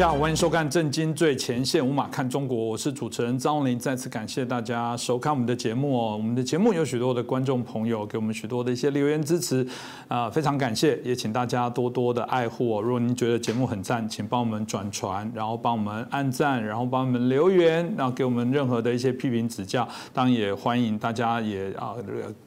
[0.00, 3.78] 家好，欢迎收看《震惊最前线》，无马看中国，我是主持人张荣林。
[3.78, 6.16] 再次感谢大家收看我们的节目哦。
[6.16, 9.66] 我们的节目有许多的观众朋友给我们许多的一些留言支持，
[10.08, 12.80] 啊，非常感谢，也请大家多多的爱护哦。
[12.80, 19.86] 如果您觉得节目很赞，请帮我们转传，然后帮我们按赞，然后帮我们留言，然后给我们任何的一些批评指教。
[20.14, 21.94] 当然也欢迎大家也啊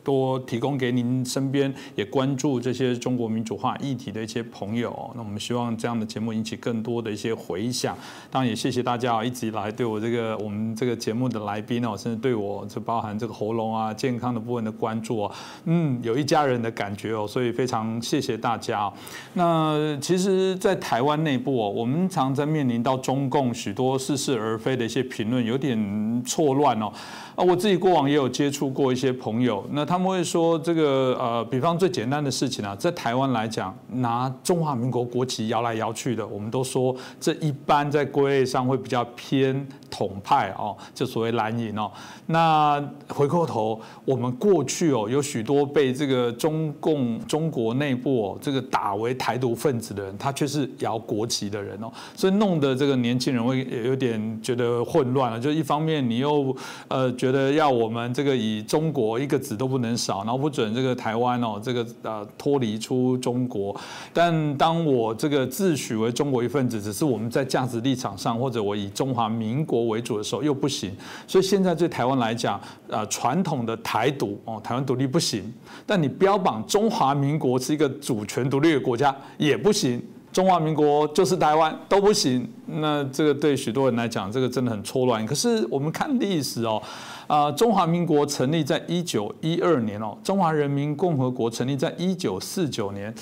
[0.03, 5.11] 多提供给您身边也关注这些中国民主化议题的一些朋友。
[5.13, 7.37] 那我们希望这样的节目引起更多的一些。
[7.45, 7.97] 回想，
[8.31, 15.31] 当然也谢谢大家一直以来对我这个我们这个节目的来宾哦，甚至对我这包含这个喉咙啊健康的部分的关注哦，
[15.65, 18.91] 嗯，有一家人的感觉哦，所以非常谢谢大家。
[19.33, 26.91] 那其实，在台湾内部哦，我们常在面临到中共许多似是而非的一些评论，有点错乱哦。
[27.35, 41.89] 啊，我自己过往也有接触过一些朋友，那他们会说这个呃，比方最简单的事情啊，在台湾来讲，拿中华民国国旗摇来摇去的，我们都说这一般在归类上会比较偏统派哦，就所谓蓝营哦。
[42.25, 55.39] 那回过头，我们过去哦，有许多被这个中共中国内部哦这个打为台独分子的人，他却是摇国旗的人哦，所以弄得这个年轻人会有点觉得混乱了。
[55.39, 56.53] 就一方面你又
[56.87, 57.13] 呃。
[57.13, 63.73] 觉得要我们这个以中国一个子都不能少，然后不准这个台湾哦，这个呃脱离出中国。
[64.11, 70.95] 但当我这个自诩为中国一份子，只是我们在价值立场上，或者我以中华民国为主的时候又不行。
[71.27, 75.53] 所以现在对台湾来讲，呃，传统的台独哦，台湾独立不行。
[75.85, 80.01] 但你标榜中华民国是一个主权独立的国家也不行。
[80.31, 85.23] 中华民国就是台湾都不行，那这个对许多人来讲，这个真的很错乱。
[85.27, 86.81] 可是我们看历史哦，
[87.27, 93.13] 啊，中华民国成立在一九一二年哦，中华人民共和国成立在一九四九年。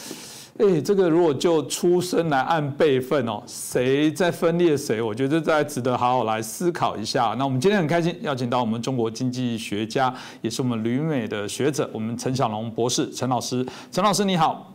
[0.61, 5.01] 哎，这个如果就出生来按辈分哦，谁在分裂谁？
[5.01, 7.33] 我觉得这值得好好来思考一下。
[7.35, 14.71] 那我们今天很开心邀请到我们中国经济学家，也是我们旅美的学者，我们陈小龙博士，陈老师，陈老师你好。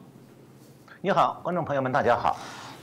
[1.03, 2.37] 你好，观众朋友们，大家好。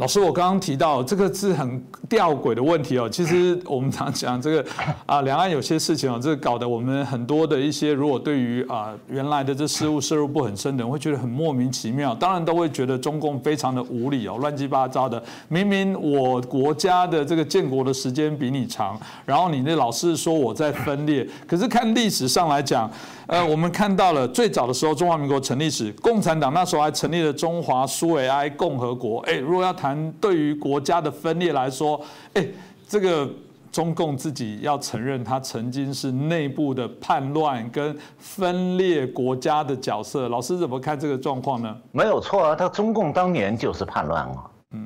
[0.04, 3.08] 老师，我刚刚提到这个是很吊诡的问题哦。
[3.10, 4.66] 其实我们常讲这个
[5.08, 12.14] 啊，两岸有些事情哦，这搞得我们很多的一些，如果对于啊原来的这事物摄入不很深的人，会觉得很莫名其妙。
[12.14, 15.24] 当然都会觉得中共非常的无理哦，乱七八糟的。
[15.48, 21.26] 明明我国家的这个建国的时间比你长，然后你那老是说我在分裂。
[21.48, 22.92] 可是看历史上来讲，
[23.28, 29.20] 呃，我们看到了最早的时候，中华民国成立时，共产党那时候还成立了中华苏维埃共和国。
[29.22, 32.00] 哎，如果要谈对于国家的分裂来说，
[32.34, 32.46] 哎，
[32.88, 33.30] 这个
[33.72, 40.28] 中共自己要承认，他曾经是内部的叛乱跟分裂国家的角色。
[40.28, 41.76] 老师怎么看这个状况呢？
[41.92, 44.36] 没有错啊，他中共当年就是叛乱啊。
[44.72, 44.86] 嗯，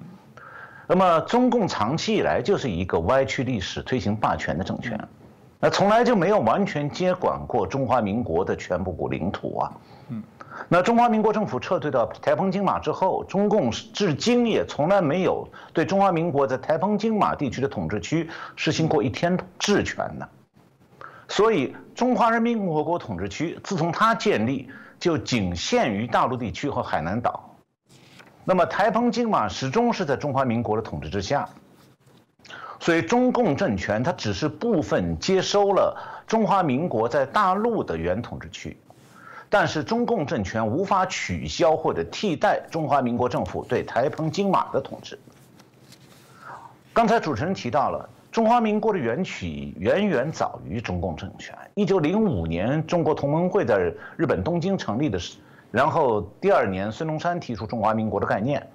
[0.87, 4.97] 那么中共长期以来就是一个歪曲历史、推行霸权的政权，
[5.59, 9.71] 那从来就没有完全接管过中华民国的全部古领土啊。
[10.09, 10.23] 嗯。
[10.69, 20.27] 那中华民国政府撤退到台澎金马之后，中共至今也从来没有对中华民国在台澎金马地区的统治区实行过一天治权呢。
[21.27, 27.55] 所以，中华人民共和国统治区自从它建立，就仅限于大陆地区和海南岛。
[28.45, 31.47] 那么，台澎金马始终是在中华民国的统治之下。
[32.79, 38.77] 所以，中共政权它只是部分接收了中华民国在大陆的原统治区。
[39.49, 45.17] 但是中共政权无法取消或者替代中华民国政府对台澎金马的统治。
[46.93, 51.57] 刚才主持人提到了中华民国的源起远远早于中共政权。
[51.75, 53.77] 一九零五年，中国同盟会在
[54.17, 55.37] 日本东京成立的时，
[55.71, 58.67] 然后第二年孙中山提出中华民国的概念，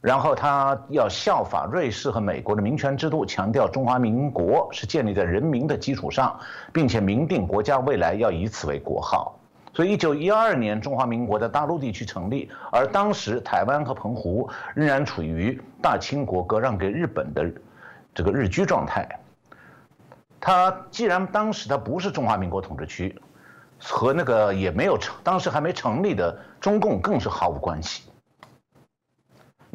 [0.00, 6.38] 然后他要效法瑞士和美国的民权制度，强调中华民国是建立在人民的基础上，
[6.72, 9.38] 并且明定国家未来要以此为国号。
[9.74, 17.50] 所以，一九一二年，中华民国在大陆地区成立，而当时台湾和澎湖仍然处于大清国割让给日本的
[18.14, 19.06] 这个日居状态。
[20.40, 23.20] 它既然当时它不是中华民国统治区，
[23.78, 28.05] 和那个也没有成，当时还没成立的中共更是毫无关系。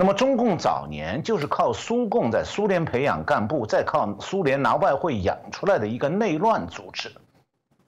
[0.02, 7.12] 那么，中共早年就是靠苏共在苏联培养干部，再靠苏联拿外汇养出来的一个内乱组织。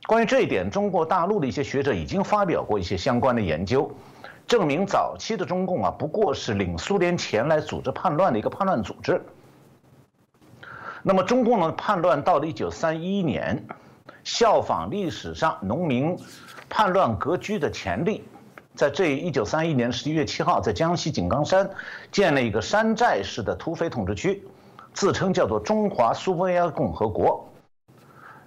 [0.06, 3.92] 关于这一点，中国大陆的一些学者已经发表过一些相关的研究，
[4.46, 9.20] 证明早期的中共啊不过是领苏联钱来组织叛乱的一个叛乱组织。
[11.02, 13.66] 那么中共的叛乱到了一九三一年，
[14.24, 16.16] 效仿历史上农民
[16.70, 18.24] 叛乱割据的前例，
[18.76, 21.70] 在这一九三一年十一月七号，在江西井冈山
[22.12, 24.44] 建了一个山寨式的土匪统治区，
[24.94, 27.48] 自称叫做中华苏维埃共和国。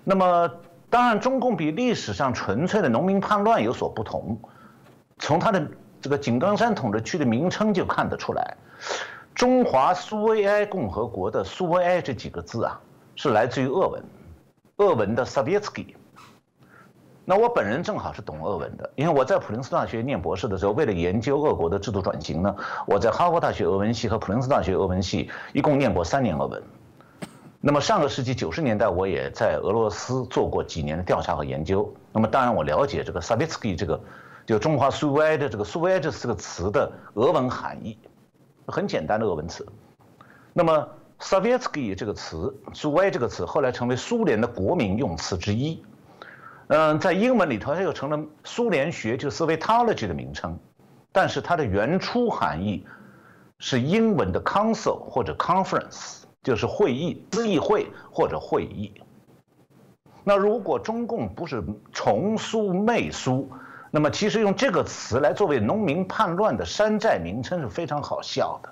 [0.02, 0.50] 那么，
[0.90, 4.38] 当然，中共比历史上纯粹的农民叛乱有所不同。
[5.19, 5.67] 从它的
[6.00, 8.56] 这个井冈山统治区的名称就看得出来，
[9.34, 12.81] 中华苏维埃共和国的“苏维埃”这几个字啊，
[13.14, 14.05] 是来自于俄文，
[14.79, 15.94] 俄文的 “Sovietsky”。
[17.28, 22.55] 那我本人正好是懂俄文的，因为我在普林斯顿大学念博士的时候，为了研究俄国的制度转型呢，
[22.87, 26.62] 我在哈佛大学俄文系和普林斯顿大学俄文系一共念过三年俄文。
[27.61, 31.93] 那么上个世纪九十年代，我也在俄罗斯做过几年的调查和研究。
[32.12, 34.00] 那么当然，我了解这个 “Sovietsky” 这个
[34.46, 37.99] 就中华苏维埃的这个“苏维埃”这四个词的俄文含义，
[38.67, 39.67] 很简单的俄文词。
[40.52, 40.88] 那么
[41.19, 45.82] “Sovietsky” 这个词，“苏维埃”这个词后来成为苏联的国民用词之一。
[46.68, 50.58] 嗯，在英文里头，它又成了苏联学就 Sovietology 的名称，
[51.12, 52.84] 但是它的原初含义
[53.58, 58.92] 是英文的 Council 或者 Conference，就是会议、议会或者会议。
[60.24, 63.48] 那如果中共不是重苏媚苏，
[63.92, 68.69] 那么其实用这个词来作为农民叛乱的山寨名称是非常好笑的，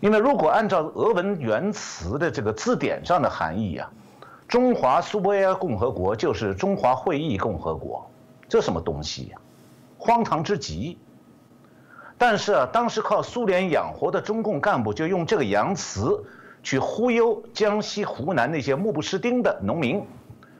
[0.00, 3.88] 因为如果按照俄文原词的这个字典上的含义啊。
[4.46, 8.08] 中华苏维埃共和国就是中华会议共和国，
[8.48, 9.38] 这什么东西呀？
[9.98, 10.98] 荒唐之极！
[12.18, 16.22] 但是啊，当时靠苏联养活的中共干部就用这个洋词
[16.62, 20.06] 去忽悠江西、湖南那些目不识丁的农民，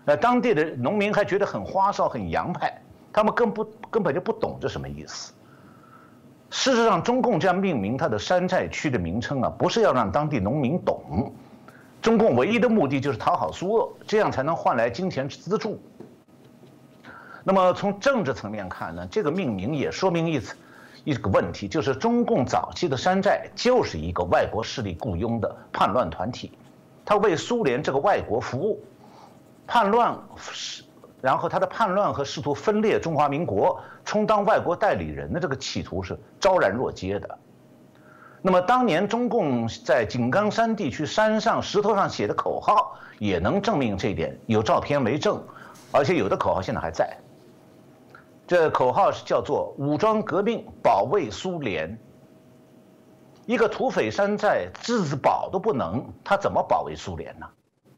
[0.06, 2.82] 呃，当地的农民还觉得很花哨、很洋派，
[3.12, 5.32] 他们根不根本就不懂这什么意思。
[6.50, 11.32] 事实上，中共这样命名它的山寨区的名称啊，不是要让当地农民懂。
[12.04, 15.80] 中共唯一的目的就是讨好苏俄，这样才能换来金钱资助。
[17.42, 20.54] 那么从政治层面看呢，这个命名也说明一次
[21.04, 26.52] 一个问题，就是中共早期的山寨就是一个外国势力雇佣的叛乱团体，
[27.06, 28.84] 他为苏联这个外国服务，
[29.66, 30.84] 叛乱是，
[31.22, 37.38] 然后他的叛乱和试图分裂中华民国、充当外国代理人的这个企图是昭然若揭的。
[38.46, 45.42] 那么当年中共在井冈山地区山上石头上写的口号，也能证明这一点，有照片为证，
[45.90, 47.16] 而且有的口号现在还在。
[48.46, 51.98] 这口号是叫做“武装革命，保卫苏联”。
[53.46, 57.46] 一个土匪山寨自保都不能，他怎么保卫苏联呢？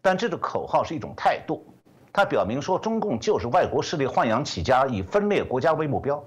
[0.01, 1.67] 但这个口号是一种态度，
[2.13, 6.23] 它表明说中共就是外国势力豢养起家，以分裂国家为目标。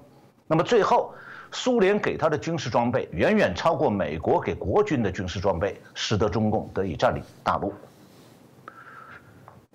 [0.46, 1.14] 那么最后。
[1.52, 7.72] 苏联给他的军事装备远远超过美国给国军的军事装备，使得中共得以占领大陆。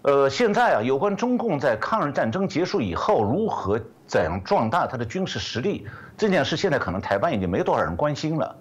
[0.03, 8.55] 呃，现在啊，有关中共在抗日战争结束以后如何怎样壮大他的军事实力这件事，现在可能台湾已经没多少人关心了，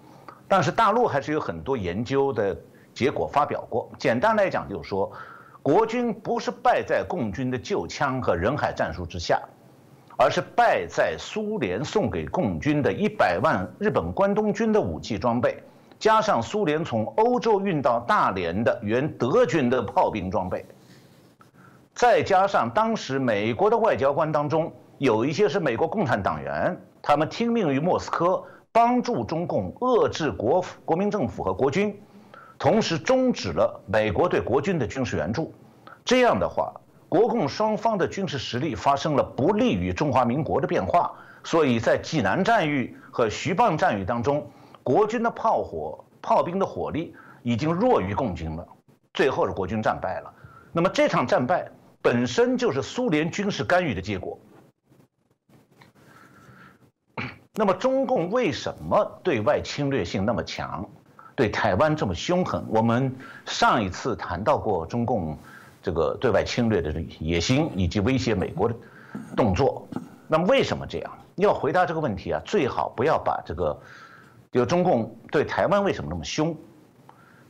[0.49, 2.56] 但是大陆还是有很多研究的
[2.94, 3.90] 结果发表过。
[3.99, 5.12] 简单来讲，就是说，
[5.62, 9.38] 国军不是败在共军的旧枪和人海战术之下。
[10.16, 15.61] 而是败在苏联送给共军的一百万日本关东军的武器装备，
[15.99, 20.64] 加上苏联从欧洲运到大连的原德军的炮兵装备，
[21.94, 32.00] 再加上当时美国的外交官当中有一些是美国共产党员，他们听命于莫斯科，帮助中共遏制国国民政府和国军，
[32.56, 35.53] 同时终止了美国对国军的军事援助，
[36.05, 36.72] 这样的话。
[37.14, 41.12] 国共双方的军事实力发生了不利于中华民国的变化，
[41.44, 44.44] 所以在济南战役和徐蚌战役当中，
[44.82, 48.66] 国军的炮火、炮兵的火力已经弱于共军了，
[49.12, 50.34] 最后是国军战败了。
[50.72, 51.70] 那么这场战败
[52.02, 54.36] 本身就是苏联军事干预的结果。
[57.54, 60.84] 那么中共为什么对外侵略性那么强，
[61.36, 62.66] 对台湾这么凶狠？
[62.70, 63.14] 我们
[63.46, 65.38] 上一次谈到过中共。
[65.84, 68.74] 这个对外侵略的野心以及威胁美国的
[69.36, 69.86] 动作，
[70.26, 71.19] 那么为什么这样？
[71.36, 73.79] 要回答这个问题啊，最好不要把这个，
[74.50, 76.56] 就中共对台湾为什么那么凶，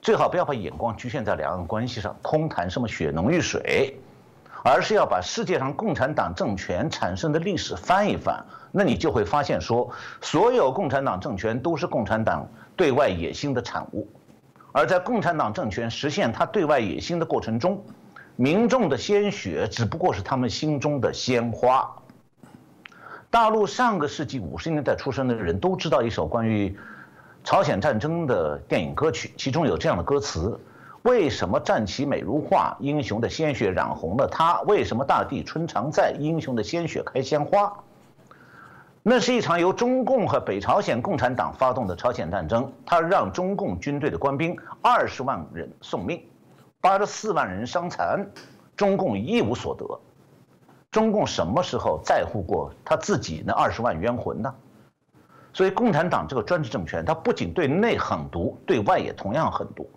[0.03, 3.97] 最好不要把眼光局限在两岸关系上，空谈什么血浓于水，
[4.64, 9.88] 而是要把世界上共产党政权产生的历史翻一翻，那你就会发现说，
[10.21, 14.09] 所有共产党政权都是共产党对外野心的产物，
[14.73, 17.81] 而在共产党政权实现它对外野心的过程中。
[18.37, 21.88] 民众的鲜血只不过是他们心中的鲜花。
[23.31, 26.76] 大陆上个世纪五十年代出生的人都知道一首关于
[27.45, 30.59] 朝鲜战争的电影歌曲，其中有这样的歌词
[31.03, 32.76] ：“为什么战旗美如画？
[32.81, 34.61] 英雄的鲜血染红了它。
[34.62, 36.12] 为什么大地春常在？
[36.19, 37.73] 英雄的鲜血开鲜花。”
[39.07, 46.21] 那是一场由中共和北朝鲜共产党发动的朝鲜战争，它让中共军队的官兵二十万人送命，
[46.85, 48.29] 八十四万人伤残，
[48.76, 49.87] 中共一无所得。
[50.91, 54.55] 中共什么时候在乎过他自己那二十万冤魂呢？
[55.55, 59.88] 所以，共产党这个专制政权，它不仅对内狠毒，对外也同样狠毒。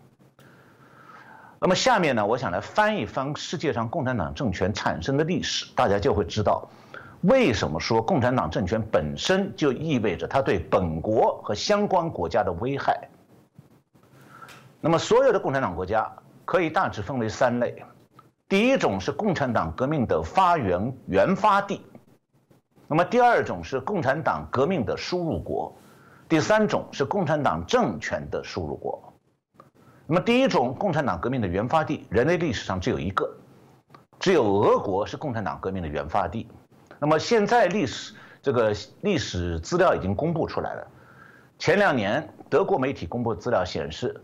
[1.60, 6.70] 那么下面呢，我想来翻一翻世界上共产党政权产生的历史，大家就会知道，
[7.24, 13.10] 为什么说共产党政权本身就意味着它对本国和相关国家的危害。
[14.80, 16.10] 那么，所有的共产党国家
[16.48, 17.84] 可以大致分为三类。
[18.48, 21.86] 第一种是共产党革命的发源原发地，
[22.88, 25.78] 那么第二种是共产党革命的输入国，
[26.30, 29.14] 第三种是共产党政权的输入国。
[30.06, 33.30] 那么第一种共产党革命的原发地，人类历史上只有一个，
[34.18, 36.50] 只有俄国是共产党革命的原发地。
[36.98, 40.88] 那么现在历史这个历史资料已经公布出来了，
[41.60, 44.24] 前两年德国媒体公布资料显示，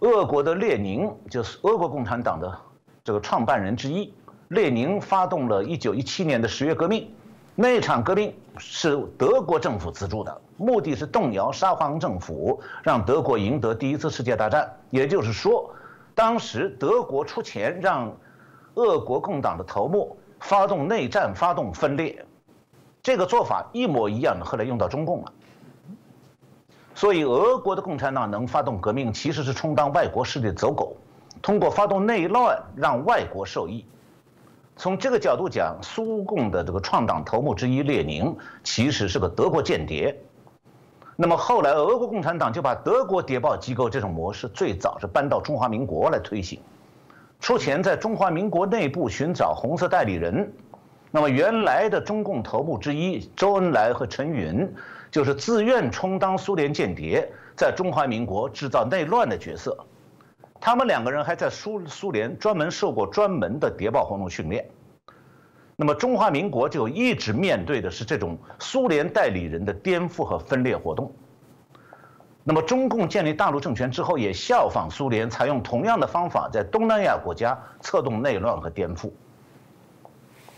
[0.00, 2.58] 俄国的列宁就是俄国共产党的。
[3.02, 4.14] 这个创办人之一，
[4.48, 7.12] 列宁发动了1917年的十月革命，
[7.54, 14.74] 那场革命是德国政府资助的，目的是动摇沙皇政府，让德国赢得第一次世界大战。
[14.90, 15.70] 也就是说，
[16.14, 18.10] 当时德国出钱让
[18.74, 22.24] 俄国共党的头目发动内战，发动分裂，
[23.02, 25.32] 这个做法一模一样的，后来用到中共了。
[26.94, 30.96] 所以，俄国的共产党能发动革命，其实是充当外国势力的走狗。
[31.42, 33.84] 通过发动内乱让外国受益，
[34.76, 40.16] 从这个角度讲，苏共的这个创党头目之一列宁其实是个德国间谍。
[41.16, 46.60] 那么后来俄国共产党就把德国谍报机构这种模式最早是搬到中华民国来推行，
[47.40, 50.52] 出钱在中华民国内部寻找红色代理人。
[51.10, 54.68] 那么原来的中共头目之一周恩来和陈云
[55.14, 59.78] 就是自愿充当苏联间谍，在中华民国制造内乱的角色。
[60.60, 64.68] 他们两个人还在苏苏联专门受过专门的谍报活动训练，
[65.76, 71.12] 那么中华民国就一直面对的是这种苏联代理人的颠覆和分裂活动。
[72.42, 79.12] 那么中共建立大陆政权之后，也效仿苏联，采用同样的方法，在东南亚国家策动内乱和颠覆。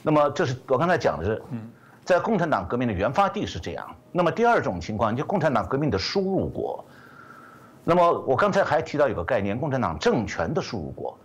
[0.01, 1.43] 那么这是我刚才讲的是，
[2.07, 3.85] 在共产党革命的原发地是这样。
[4.13, 6.83] 那么第二种情况，就共产党革命的输入国。
[7.83, 11.19] 那么我刚才还提到有个概念，共产党政权的输入国，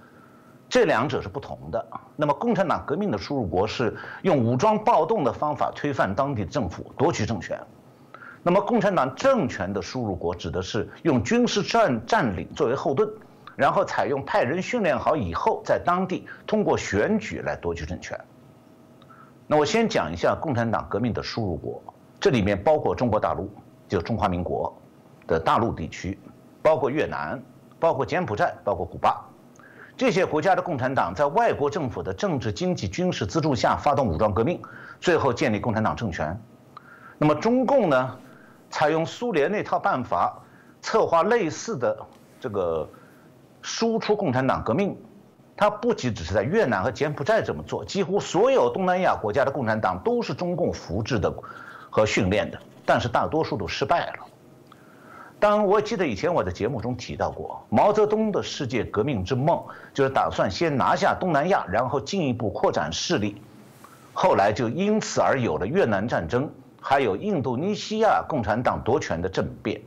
[0.67, 1.85] 这两者是不同的。
[2.15, 7.55] 那么共产党革命的输入国是用武装暴动的方法推翻当地政府，夺取政权；
[8.41, 13.07] 那么共产党政权的输入国指的是用军事占占领作为后盾，
[13.55, 18.19] 然后采用派人训练好以后，在当地通过选举来夺取政权。
[19.51, 21.83] 那我先讲一下共产党革命的输入国，
[22.21, 23.49] 这里面包括中国大陆，
[23.85, 24.73] 就中华民国
[25.27, 26.17] 的大陆地区。
[26.61, 27.37] 包括越南，
[27.77, 29.19] 包括柬埔寨，包括古巴，
[29.97, 34.57] 这些国家的共产党在外国政府的政治、经济、军事资助下发动武装革命，
[35.01, 36.39] 最后建立共产党政权。
[37.17, 38.17] 那么中共呢，
[38.69, 40.33] 采用苏联那套办法，
[40.81, 41.97] 策划类似的
[42.39, 42.89] 这个
[43.61, 44.97] 输出共产党革命。
[45.61, 51.31] 它不仅只是在越南和柬埔寨这么做，几乎所有东南亚国家的共产党都是中共扶植的
[51.91, 54.25] 和训练的，但是大多数都失败了。
[55.39, 59.63] 当我记得以前我在节目中提到过，毛泽东的世界革命之梦
[59.93, 63.39] 就是打算先拿下东南亚，然后进一步扩展势力。
[64.13, 66.49] 后来就因此而有了越南战争，
[66.81, 69.79] 还有印度尼西亚共产党夺权的政变。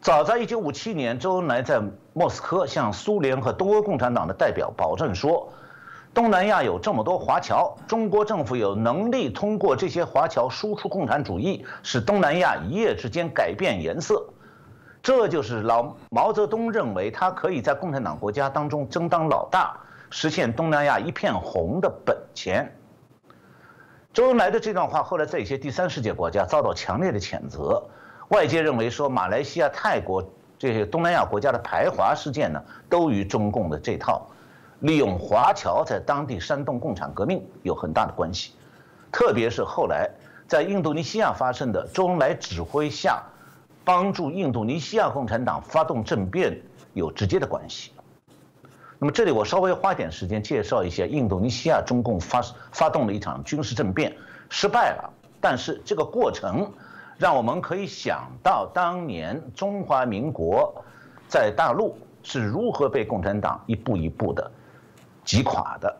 [0.00, 1.82] 早在1957年，周恩来在
[2.14, 5.52] 莫斯科向苏联和东欧共产党的代表保证说。
[6.12, 14.26] 东南亚有这么多华侨，中国政府有能力通过这些华侨输出共产主义，使东南亚一夜之间改变颜色。
[15.02, 19.78] 这就是老毛泽东认为他可以在共产党国家当中争当老大，
[20.10, 22.74] 实现东南亚一片红的本钱。
[24.12, 27.88] 周恩来的这段话后来在一些第三世界国家遭到强烈的谴责，
[28.30, 30.24] 外界认为说马来西亚、泰国
[30.56, 34.26] 这些东南亚国家的排华事件呢，都与中共的这套。
[34.78, 38.52] 利用华侨在当地煽动共产革命有很大的关系，
[39.12, 40.08] 特别是后来
[40.46, 43.20] 在印度尼西亚发生的周恩来指挥下，
[43.84, 46.58] 帮助印度尼西亚共产党发动政变
[46.94, 47.92] 有直接的关系。
[48.98, 54.16] 那么这里我稍微花点时间介绍一下印度尼西亚中共发发动了一场军事政变，
[54.48, 56.72] 失败了，但是这个过程
[57.20, 60.74] 让我们可以想到当年中华民国
[61.28, 64.50] 在大陆是如何被共产党一步一步的。
[65.22, 65.94] 击垮的，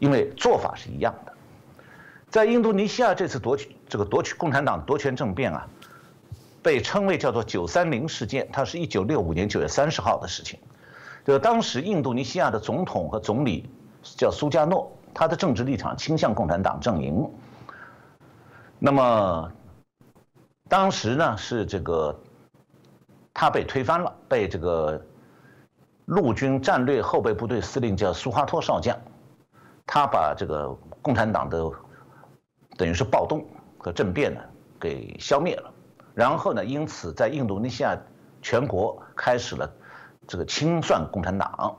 [0.00, 1.32] 因为做法是一样的。
[2.28, 5.68] 在印度尼西亚这次夺取这个夺取共产党夺权政变啊，
[6.60, 10.58] 被称为叫做“九三零事件”，它是一九六五年九月三十号的事情。
[11.24, 13.70] 就当时印度尼西亚的总统和总理
[14.02, 17.30] 叫苏加诺，他的政治立场倾向共产党阵营。
[18.78, 19.52] 那么
[20.68, 22.18] 当时呢是这个
[23.32, 25.00] 他被推翻了，被这个
[26.04, 28.96] 陆军战略后备部队司令叫苏哈托少将，
[29.86, 30.70] 他把这个
[31.02, 31.70] 共产党的。
[32.78, 33.42] 等于是暴动
[33.78, 34.40] 和政变呢，
[34.78, 35.72] 给消灭了，
[36.12, 37.96] 然后呢，因此在印度尼西亚
[38.42, 39.72] 全国开始了
[40.26, 41.74] 这个清算共产党。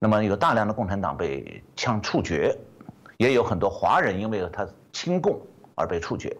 [0.00, 2.58] 那么有大量的共产党被枪处决，
[3.18, 5.40] 也有很多华人因为他亲共
[5.74, 6.34] 而被处决。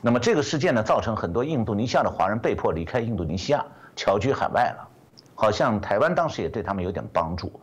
[0.00, 3.64] 那么这个事件呢，造成很多印度尼西亚的华人被迫离开印度尼西亚，
[3.94, 4.88] 侨居海外了。
[5.34, 7.60] 好像台湾当时也对他们有点帮助。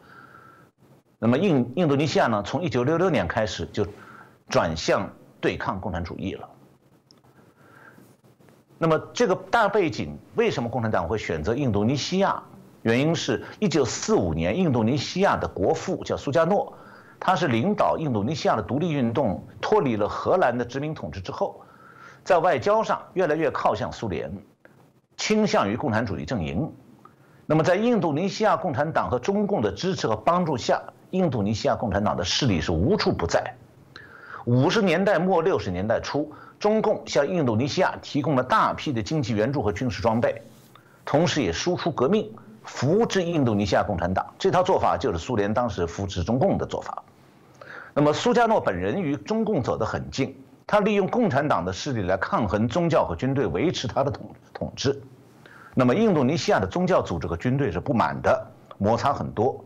[1.18, 3.86] 那么印印度尼西亚呢，从一九六六年开始就。
[4.50, 5.10] 转向
[5.42, 6.48] 对抗共产主义了。
[8.78, 12.42] 那么这个大背景，为什么共产党会选择印度尼西亚？
[12.82, 16.78] 原因是一九四五年，印度尼西亚的国父叫苏加诺，
[17.20, 21.62] 他是领导印度尼西亚的独立运动，脱离了荷兰的殖民统治之后，
[22.24, 24.32] 在外交上越来越靠向苏联，
[25.18, 26.72] 倾向于共产主义阵营。
[27.46, 30.82] 那么在印度尼西亚共产党和中共的支持和帮助下，
[31.12, 33.56] 印度尼西亚共产党的势力是无处不在。
[34.46, 40.42] 五十年代末六十年代初，中共向印度尼西亚提供了大批的经济援助和军事装备，
[41.04, 42.30] 同时也输出革命，
[42.64, 44.26] 扶植印度尼西亚共产党。
[44.38, 47.04] 这套做法就是苏联当时扶持中共的做法。
[48.00, 55.02] 那么苏加诺本人与中共走得很近，他利用共产党的势力来抗衡宗教和军队，维持他的统统治。
[55.74, 59.66] 那么印度尼西亚的宗教组织和军队是不满的，摩擦很多。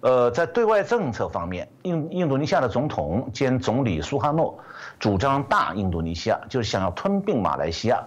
[0.00, 4.58] 呃，在对外政策方面，印印度尼西亚的总统兼总理苏哈诺
[4.98, 8.04] 主张大印度尼西亚，就是想要吞并马来西亚。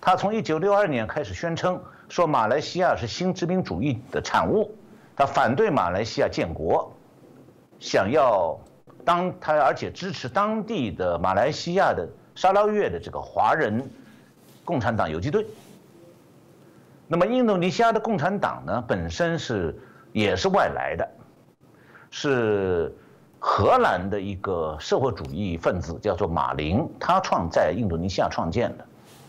[0.00, 4.72] 他从1962年开始宣称说马来西亚是新殖民主义的产物，
[5.16, 6.92] 他反对马来西亚建国，
[7.80, 8.56] 想要
[9.04, 13.90] 当他而且支持当地的马来西亚的沙捞越的这个华人
[14.64, 15.46] 共产党游击队。
[17.06, 19.76] 那么印度尼西亚的共产党呢，本身是
[20.12, 21.08] 也是外来的。
[22.12, 22.92] 是
[23.38, 28.84] 荷兰的一个社会主义分子，叫做马林，他创在印度尼西亚创建的。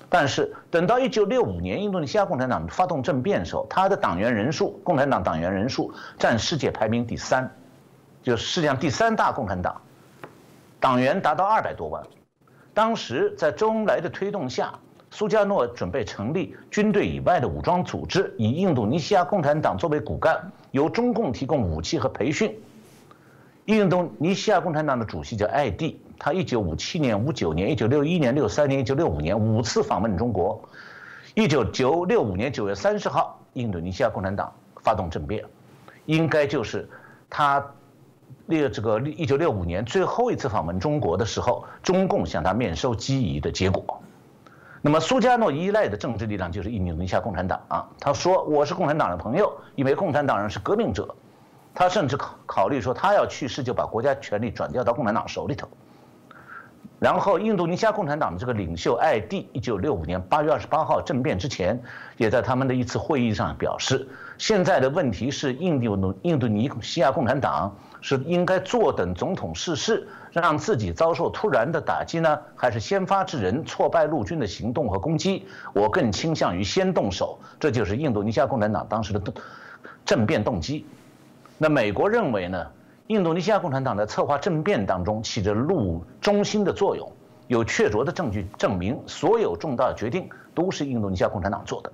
[0.10, 7.50] 但是等到一九六五年，印度尼西亚共产党发动政变的时候，他的党员人数，共产党党员人数占世界排名第三，
[8.24, 9.82] 就是世界上第三大共产党，
[10.80, 12.04] 党员达到二百多万。
[12.74, 14.74] 当时在周恩来的推动下，
[15.10, 22.58] 苏加诺准备成立军队以外的武装组织，以印度尼西亚共产党作为骨干，由中共提供武器和培训。
[23.66, 30.62] 印度尼西亚共产党的主席叫艾蒂，他一九五七年、五九年、一九六一年、六三年、一九六五年五次访问中国。
[31.36, 35.44] 一九九六五年九月三十号，印度尼西亚共产党发动政变，
[36.06, 36.90] 应该就是
[37.30, 37.64] 他
[38.52, 44.00] 列这个一九六五年最后一次访问中国的时候，中共向他面授机宜的结果。
[44.84, 51.16] 那么苏加诺依赖的政治力量就是印度尼西亚共产党啊，他说我是共产党的朋友，因为共产党人是革命者。
[51.74, 55.68] 他甚至考考虑说，他要去世就把国家权力转调到共产党手里头。
[57.00, 61.82] 然后，印度尼西亚共产党的这个领袖艾蒂，一九六五年八月二十八号政变之前，
[62.18, 75.46] 也在他们的一次会议上表示，现在的问题是印度印度尼西亚共产党是应该坐等总统逝世，让自己遭受突然的打击呢，还是先发制人，挫败陆军的行动和攻击？
[75.74, 79.22] 我更倾向于先动手，这就是印度尼西亚共产党当时的
[80.04, 80.86] 政变动机。
[81.58, 82.68] 那美国认为呢？
[83.08, 87.12] 印度尼西亚共产党在策划政变当中起着路中心的作用，
[87.48, 91.92] 有确凿的证据证明所有重大决定都是印度尼西亚共产党做的。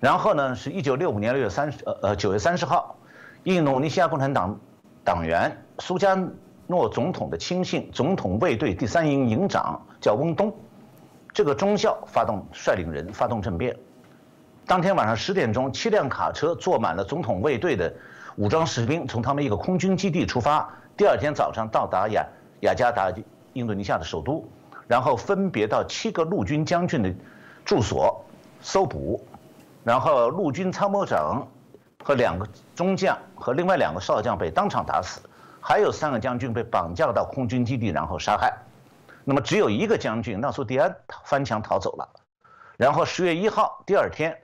[0.00, 2.98] 然后呢，是一九六五年六月三十呃呃九月三十号，
[3.46, 4.58] 印度尼西亚共产党
[5.04, 6.18] 党员苏加
[6.66, 10.52] 诺总统的亲信、总统卫队第三营营长叫翁东，
[11.32, 13.76] 这个中校发动率领人发动政变。
[14.66, 17.94] 当天晚上十点钟，七辆卡车坐满了总统卫队的
[18.34, 20.68] 武装士兵，从他们一个空军基地出发。
[20.96, 22.26] 第二天早上到达雅
[22.62, 23.12] 雅加达，
[23.52, 24.44] 印度尼西亚的首都，
[24.88, 27.14] 然后分别到七个陆军将军的
[27.64, 28.24] 住所
[28.60, 29.24] 搜捕，
[29.84, 31.46] 然后陆军参谋长
[32.06, 35.20] 和两个中将和另外两个少将被当场打死，
[35.60, 38.56] 还有三个将军被绑架到空军基地然后杀害。
[39.24, 42.08] 那么只有一个将军纳苏迪安翻墙逃走了。
[42.76, 44.38] 然后十月一号第二天。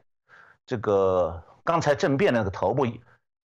[0.66, 2.84] 这个刚才政变那个头部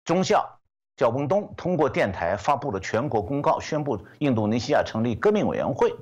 [0.04, 0.48] 中校
[0.96, 5.92] 叫翁东，通过电台发布了全国公告，宣布印度尼西亚成立革命委员会。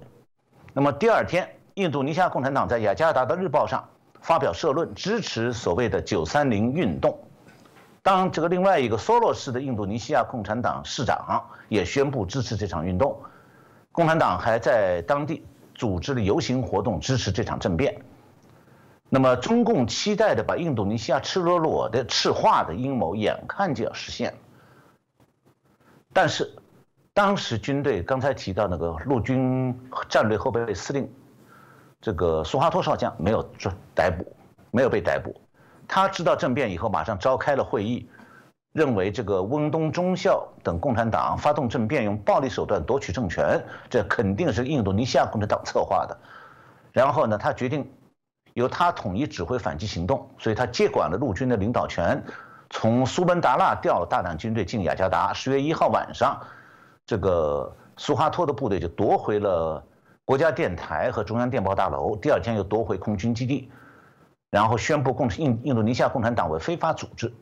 [0.74, 3.88] 那么第二天，印度尼西亚共产党在雅加达的日报上
[4.20, 7.18] 发表社论，支持所谓的“九三零”运动。
[8.02, 13.16] 当这个另外一个梭罗市的印度尼西亚共产党市长也宣布支持这场运动，
[13.92, 18.02] 共产党还在当地组织了游行活动，支持这场政变。
[19.08, 24.34] 那么，中共期待的把印度尼西亚赤裸裸的赤化的阴谋，眼看就要实现。
[26.12, 26.50] 但是，
[27.12, 31.08] 当时军队刚才提到那个陆军战略后备司令，
[32.00, 33.46] 这个苏哈托少将没有
[33.94, 34.34] 逮捕，
[34.70, 35.38] 没有被逮捕。
[35.88, 38.08] 他知道政变以后，马上召开了会议，
[38.72, 46.16] 认为这个温东中校等共产党发动政变，用暴力手段夺取政权，这肯定是印度尼西亚共产党策划的。
[46.92, 47.90] 然后呢，他决定
[48.54, 52.22] 由他统一指挥反击行动，所以他接管了陆军的领导权，
[52.70, 55.32] 从苏门答腊调了大量军队进雅加达。
[55.32, 56.40] 十月一号晚上，
[57.04, 59.84] 这个苏哈托的部队就夺回了
[60.24, 63.70] 国家电台和中央电报大楼，第二天又夺回空军基地。
[64.52, 67.32] 然后宣布共印印度尼西亚共产党为非法组织，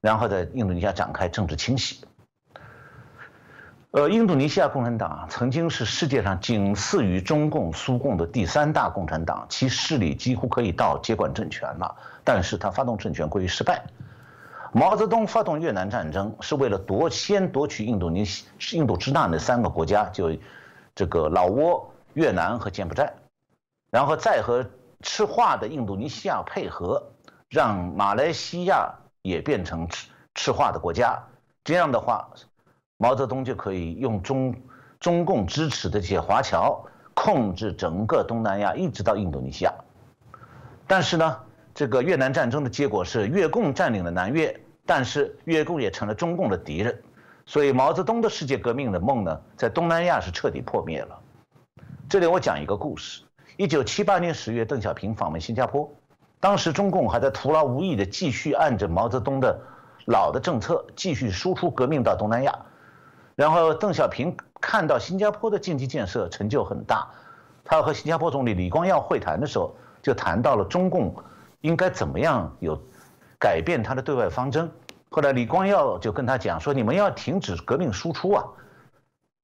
[0.00, 2.04] 然后在印度尼西亚展开政治清洗。
[3.90, 11.96] 呃，印度尼西亚共产党曾经是世界上仅次于中共、苏共的第三大共产党，其势力几乎可以到接管政权了。
[12.22, 13.82] 但是他发动政权归于失败。
[14.72, 20.30] 毛泽东发动越南战争是为了夺先夺取印度尼西印度支那那三个国家，就
[20.94, 23.12] 这个老挝、越南和柬埔寨，
[23.90, 24.64] 然后再和。
[25.02, 27.02] 赤化的印度尼西亚配合，
[27.48, 31.18] 让马来西亚也变成赤赤化的国家。
[31.64, 32.28] 这样的话，
[32.96, 34.54] 毛泽东就可以用中
[34.98, 36.84] 中共支持的这些华侨
[37.14, 39.74] 控制整个东南亚，一直到印度尼西亚。
[40.86, 41.40] 但是呢，
[41.74, 47.02] 这个越南战争的结果是越共占领了南越，但是越共也成了中共的敌人。
[47.46, 51.18] 所以毛泽东的世界革命的梦呢，在东南亚是彻底破灭了。
[52.08, 53.22] 这里我讲一个故事。
[53.60, 55.86] 一九七八年十月，邓小平访问新加坡，
[56.40, 59.60] 当时中共还在徒劳无益地继续按着毛泽东的
[60.06, 62.58] 老的政策继续输出革命到东南亚。
[63.36, 67.06] 然后邓小平看到新加坡的经济建设成就很大，
[67.62, 71.14] 他和新加坡总理李光耀会谈的时候，就谈到了中共
[71.60, 72.82] 应该怎么样有
[73.38, 74.72] 改变他的对外方针。
[75.10, 78.42] 后来李光耀就跟他讲说：“你们要停止革命输出啊！”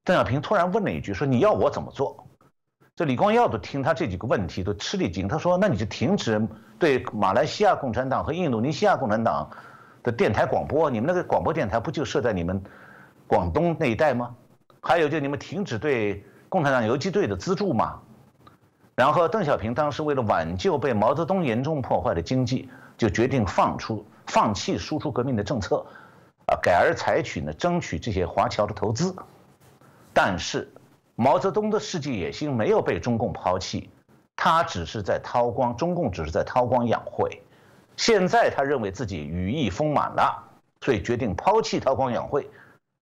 [0.05, 2.17] 邓小平突然问了一句：“说你要我怎么做？”
[2.97, 6.41] 这李光耀都听他这几个问题都吃了一惊，他说：“那你就停止
[6.79, 9.51] 对马来西亚共产党和印度尼西亚共产党
[10.03, 12.59] 的电台广播，你们那个广播电台不就设在你们
[13.27, 14.35] 广东那一带吗？
[14.81, 18.01] 还有就你们停止对共产党游击队的资助吗？”
[18.97, 25.85] 然后邓小平当时为了挽救被毛泽东严重破坏的经济，就决定放出放弃输出革命的政策，
[26.47, 29.15] 啊，改而采取呢争取这些华侨的投资，
[30.15, 30.73] 但是。
[31.19, 33.89] 毛泽东的世纪野心没有被中共抛弃，
[34.37, 37.43] 他只是在韬光，中共只是在韬光养晦。
[37.97, 40.45] 现在他认为自己羽翼丰满了，
[40.83, 42.47] 所以决定抛弃韬光养晦，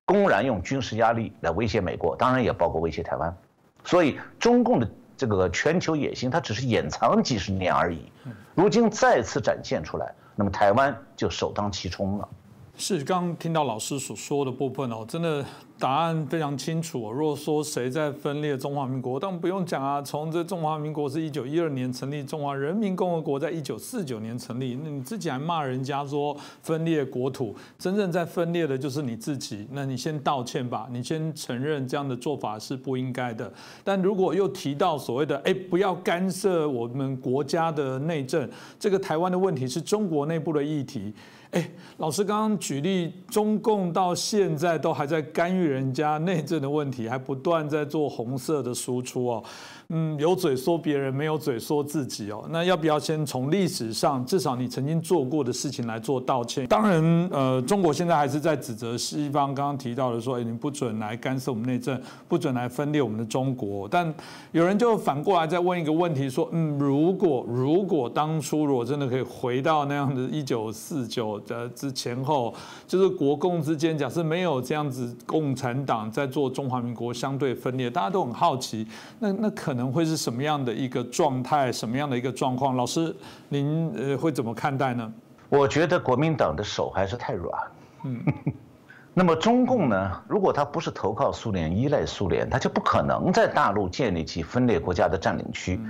[0.07, 3.37] 公然用军事压力来威胁美国，当然也包括威胁台湾。
[3.83, 8.12] 所以中共的这个全球野心，它只是掩藏几十年而已，
[8.55, 12.29] 如今再次展现出来，那么台湾就首当其冲了。
[12.76, 15.44] 是刚听到老师所说的部分哦，真的
[15.78, 17.10] 答案非常清楚。
[17.12, 29.66] 如果说谁在分裂中华民国，但不用讲啊，从这中华民国是一九一二年成立，中华人民共和国在一九四九年成立，那你自己还骂人家说分裂国土，真正在分裂的就是你自己。
[29.70, 33.50] 那你先道歉吧，你先承认这样的做法是不应该的。
[33.84, 38.48] 但如果又提到所谓的哎，不要干涉我们国家的内政，
[38.80, 41.14] 这个台湾的问题是中国内部的议题。
[41.54, 49.44] 哎，老师刚刚举例，中共到现在都还在干预人家内政的问题，还不断在做红色的输出哦。
[49.90, 52.46] 嗯，有嘴说别人，没有嘴说自己哦。
[52.50, 56.66] 那要不要先从历史上，至少你曾经做过的事情来做道歉？
[56.66, 63.86] 当然，呃，中国现在还是在指责西方，刚刚提到的说，哎，你不准来干涉我们内政，不准来分裂我们的中国。
[63.86, 64.12] 但
[64.52, 72.54] 有人就反过来再问一个问题，说，嗯，如果如果当初如果真的可以回到那样的一九四九的之前后，
[72.88, 78.86] 就是国共之间，假设没有这样子共产党在做中华民国相对分裂，大家都很好奇，
[79.18, 79.73] 那那可。
[79.74, 82.76] 可能会是什么样的一个状态，什么样的一个状况？
[82.76, 83.12] 老师，
[83.48, 85.12] 您呃会怎么看待呢？
[85.48, 87.60] 我觉得国民党的手还是太软。
[88.04, 88.22] 嗯，
[89.12, 90.22] 那么中共呢？
[90.28, 95.80] 如果他不是投靠苏联、依赖苏联，他就不可能在大陆建立起分裂国家的占领区，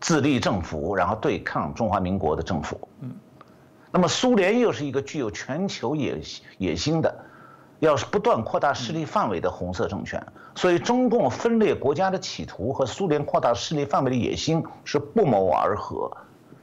[0.00, 2.88] 自立政府，然后对抗中华民国的政府。
[3.02, 3.14] 嗯，
[3.90, 6.18] 那么苏联又是一个具有全球野
[6.56, 7.14] 野心的，
[7.78, 10.24] 要是不断扩大势力范围的红色政权。
[10.54, 16.10] 所以，中共分裂国家的企图和苏联扩大势力范围的野心是不谋而合。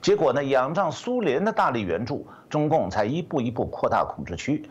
[0.02, 4.70] 结果呢，仰仗苏联的大力援助，中共才一步一步扩大控制区，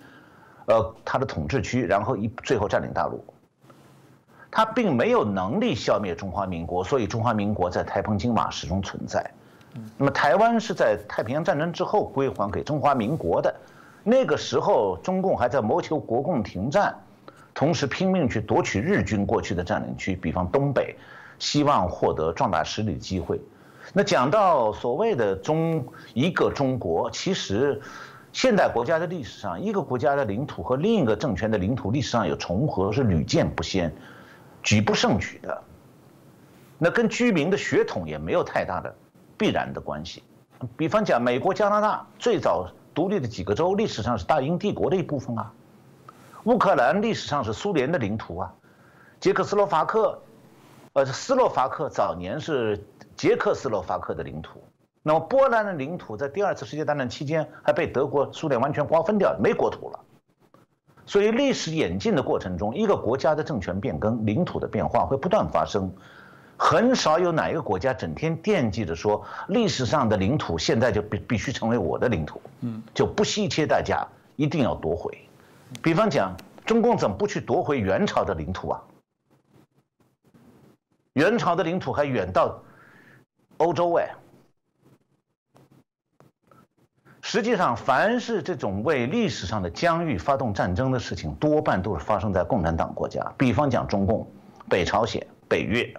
[0.67, 3.25] 呃，它的统治区，然后一最后占领大陆。
[4.51, 9.25] 他并没有能力消灭中华民国，所以中华民国在台澎金马始终存在。
[9.97, 13.55] 那么台湾是在太平洋战争之后归还给中华民国的，
[14.03, 16.95] 那个时候中共还在谋求国共停战，
[17.53, 20.97] 同时拼命去夺取日军过去的占领区，比方东北，
[21.39, 23.41] 希望获得壮大实力的机会。
[23.93, 25.85] 那讲到所谓的中
[26.15, 27.81] 一个中国，其实
[28.33, 33.93] 现代国家的历史上，一个国家的领土和另一个政权的领土历史上有重合，是屡见不鲜。
[34.63, 35.63] 举不胜举的，
[36.79, 38.95] 那跟居民的血统也没有太大的
[39.37, 40.23] 必然的关系。
[40.77, 45.53] 比方讲，美国、加拿大最早独立的几个州，历史上是大英帝国的一部分啊；
[46.45, 48.49] 乌克兰历史上是苏联的领土啊；
[49.21, 50.21] 捷克斯洛伐克，
[50.93, 52.85] 呃，斯洛伐克早年是
[53.17, 54.63] 捷克斯洛伐克的领土。
[55.03, 60.01] 那么波兰的领土在第二次世界大战期间还被德国、苏联完全瓜分掉，没国土了。
[61.07, 65.93] 所以，历史演进的过程中，一个国家的政权变更、领土的变化会不断发生，
[66.63, 75.27] 很少有哪一个国家整天惦记着说历史上的领土现在就必必须成为我的领土，嗯，就不惜一切代价一定要夺回。
[75.83, 78.83] 比方讲，中共怎么不去夺回元朝的领土啊？
[81.15, 82.63] 元朝的领土还远到
[83.57, 84.11] 欧洲哎。
[87.23, 93.33] 实际上，凡是这种为历史上的疆域发动战争的事情，多半都是发生在共产党国家。
[93.39, 94.31] 比方讲，中共、
[94.69, 95.91] 北朝鲜、北越，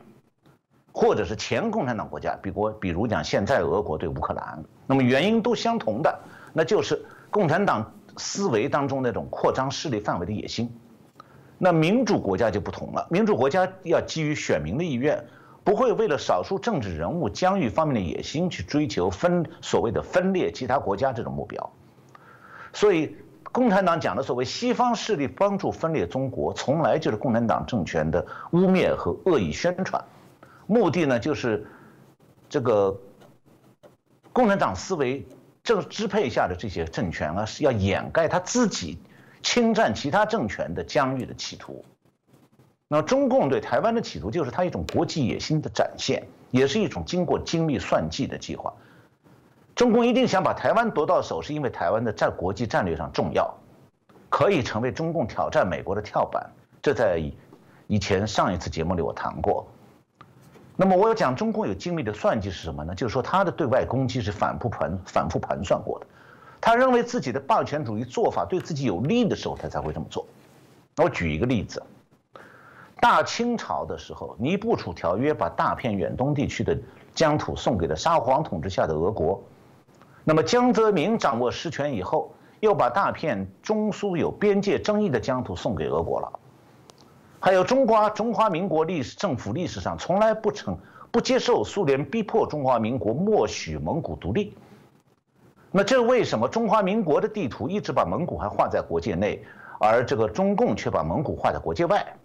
[0.92, 6.20] 或者是前共产党国家，比国，比如讲现在俄国对乌克兰，那么原因都相同的，
[6.54, 10.70] 那就是共产党思维当中那种扩张势力范围的野心。
[11.58, 15.24] 那民主国家就不同了，民主国家要基于选民的意愿。
[15.64, 21.72] 不会为了少数政治人物疆域方面的野心去追求分所谓的分裂其他国家这种目标，
[22.74, 23.16] 所以
[23.52, 30.04] 共产党讲的所谓西方势力帮助分裂中国，从来就是共产党政权的污蔑和恶意宣传，
[30.72, 31.68] 目的呢就是
[32.48, 32.98] 这个
[34.32, 35.28] 共产党思维
[35.64, 38.98] 政支配下的这些政权啊是要掩盖他自己
[39.42, 41.84] 侵占其他政权的疆域的企图。
[42.88, 48.74] 那中共对台湾的企图，就是他一种国际野心的展现，也是一种经过精密算计的计划。
[49.76, 53.54] 中共一定想把台湾夺到手，是因为台湾的在国际战略上重要，
[54.30, 56.50] 可以成为中共挑战美国的跳板。
[56.82, 57.22] 这在
[57.88, 59.68] 以前上一次节目里我谈过。
[60.76, 62.96] 那么我要讲中共有精密的算计是什么呢？
[62.96, 66.08] 就是说他的对外攻击是反复盘、反复盘算过的。
[66.60, 70.26] 他认为自己的霸权主义做法对自己有利的时候，他才会这么做。
[70.96, 71.82] 那我举一个例子。
[73.00, 76.78] 大清朝的时候，尼布楚条约把大片远东地区的
[77.16, 79.42] 疆土送给了沙皇统治下的俄国。
[80.24, 86.40] 那么江泽民掌握实权以后，又把大片中苏有边界争议的疆土送给俄国了。
[87.42, 90.78] 还有中华中华民国历史政府历史上从来不承
[91.10, 94.56] 不接受苏联逼迫中华民国默许蒙古独立。
[95.72, 99.44] 那这为什么中华民国的地图一直把蒙古还划在国界内，
[99.80, 102.16] 而这个中共却把蒙古划在国界外？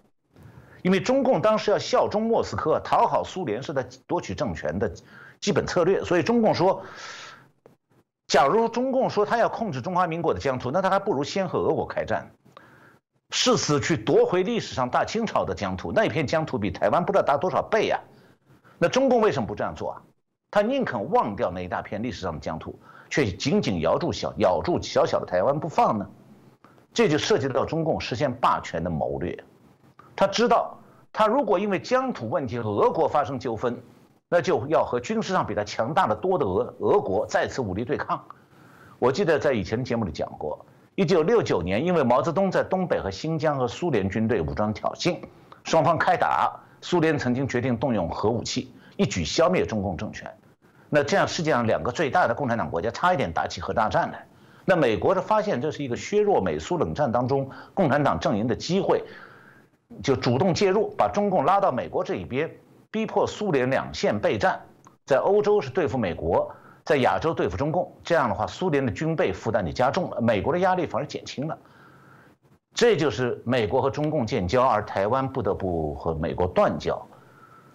[0.83, 4.93] 因为中共当时要效忠莫斯科，讨好苏联是他夺取政权的
[5.39, 6.83] 基本策略，所以中共说，
[8.27, 12.29] 假如中共说他要控制中华民国的疆土，那他还不如先和俄国开战，
[13.29, 17.99] 誓死去夺回历史上大清朝的疆土，那片疆土比台湾不知道大多少倍呀。
[18.77, 20.01] 那中共为什么不这样做啊？
[20.49, 26.07] 他宁肯忘掉那一大片历史上的疆土，却紧紧咬住小咬住小小的台湾不放呢？
[26.93, 29.37] 这就涉及到中共实现霸权的谋略。
[30.15, 30.79] 他知道，
[31.11, 33.77] 他如果因为疆土问题和俄国发生纠纷，
[34.29, 38.23] 那就要和军事上比他强大的多的俄俄国再次武力对抗。
[38.99, 40.65] 我记得在以前的节目里讲过，
[40.97, 45.15] 一九六九年，因为毛泽东在东北和新疆和苏联军队武装挑衅，
[45.63, 50.27] 双方开打，苏联曾经决定动用核武器，一举消灭中共政权。
[50.89, 54.25] 那这样世界上两个最大的共产党国家差一点打起核大战来。
[54.65, 59.03] 那美国的发现这是一个削弱美苏冷战当中共产党阵营的机会。
[60.01, 62.49] 就主动介入，把中共拉到美国这一边，
[62.89, 64.59] 逼迫苏联两线备战，
[65.05, 66.51] 在欧洲是对付美国，
[66.87, 67.91] 在亚洲对付中共。
[68.01, 71.57] 这样的话，苏联的军备负担就加重了，美国的压力反而减轻了。
[72.73, 76.97] 这就是美国和中共建交，而台湾不得不和美国断交。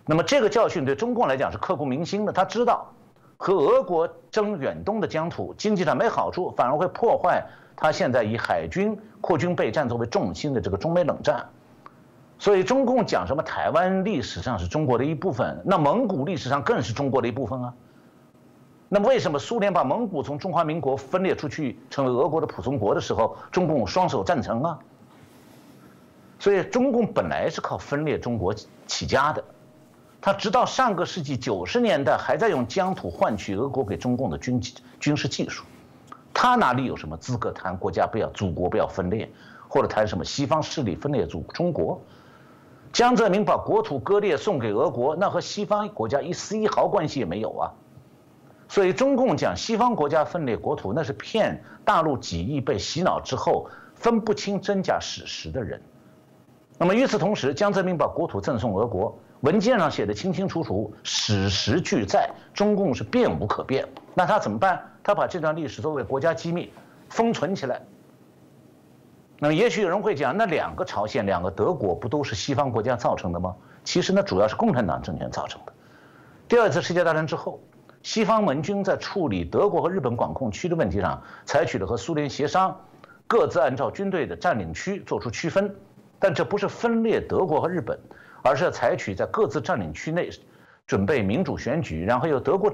[0.07, 2.33] 那么这个教训对中共来讲是刻骨铭心的。
[2.33, 2.91] 他知道，
[3.37, 7.45] 和俄国争远东的疆土，经济上没好处，反而会破坏
[7.77, 11.47] 他现在以海军扩军备战作为重心的这个中美冷战。
[12.39, 17.75] 所以中共讲什么台湾历史上是中国的一部分，那蒙古历史上更是中国的一部分啊。
[18.95, 24.79] 那么为什么苏联把蒙古从中华民国分裂出去，成为俄国的普通国的时候，中共双手赞成啊？
[26.39, 28.55] 所以中共本来是靠分裂中国
[28.87, 29.43] 起家的，
[30.21, 34.61] 他直到上个世纪九十年代还在用疆土换取俄国给中共的军
[35.01, 35.65] 军事技术，
[36.35, 39.27] 他哪里有什么资格谈国家不要祖国不要分裂，
[39.69, 41.99] 或者谈什么西方势力分裂祖中国？
[42.93, 47.73] 江泽民把国土割裂送给俄国，那和西方国家一丝一毫关系也没有啊。
[48.73, 55.79] 所以中共讲西方国家分裂国土，那是骗大陆几亿被洗脑之后分不清真假史实的人。
[56.79, 63.87] 那么与此同时，江泽民把国土赠送俄国，文件上写的清清楚楚，史实俱在，中共是变无可变。
[64.15, 64.83] 那他怎么办？
[65.03, 66.73] 他把这段历史作为国家机密
[67.11, 67.79] 封存起来。
[69.39, 73.55] 那么也许有人会讲，那两个朝鲜、两个德国不都是西方国家造成的吗？
[73.85, 75.73] 其实呢，主要是共产党政权造成的。
[76.49, 77.61] 第二次世界大战之后，
[78.03, 82.77] 西方盟军在处理德国和日本管控区的问题上，采取了和苏联协商，
[83.27, 85.75] 各自按照军队的占领区做出区分。
[86.19, 87.99] 但这不是分裂德国和日本，
[88.43, 90.31] 而是要采取在各自占领区内
[90.87, 92.73] 准备民主选举，然后由德国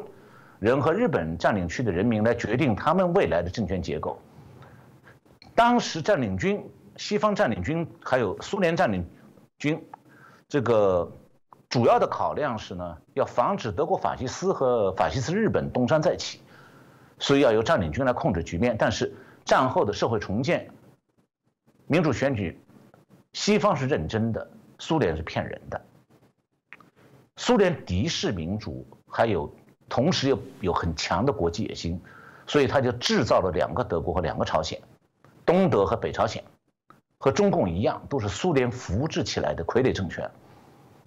[0.58, 4.20] 人和日本占领区的人民来决定他们未来的政权结构。
[5.54, 6.62] 当时占领军、
[6.96, 9.06] 西方占领军还有苏联占领
[9.58, 9.82] 军，
[10.46, 11.10] 这个
[11.68, 16.40] 主要的考量是呢，要防止德国法西斯和法西斯日本东山再起，
[17.18, 18.74] 所以要由占领军来控制局面。
[18.78, 20.70] 但是战后的社会重建、
[21.86, 22.58] 民主选举。
[23.34, 25.80] 西方是认真的，苏联是骗人的。
[27.36, 29.54] 苏联敌视民主，还有
[29.88, 32.00] 同时又有很强的国际野心，
[32.46, 34.80] 所以他就制造了两个德国和两个朝鲜，
[35.44, 36.42] 东德和北朝鲜，
[37.18, 40.28] 和中共一样，都是苏联扶植起来的傀儡政权。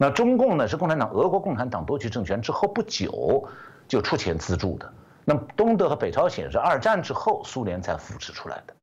[0.01, 3.47] 那中共呢，是共产党俄国共产党夺取政权之后不久
[3.87, 4.91] 就出钱资助的。
[5.23, 8.73] 那么东德和北朝鲜是二战之后苏联才扶持出来的。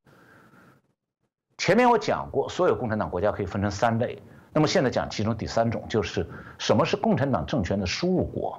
[1.57, 4.23] 前面我讲过，所有共产党国家可以分成三类。
[4.53, 6.25] 那么现在讲其中第三种，就是
[6.57, 8.57] 什么是共产党政权的输入国，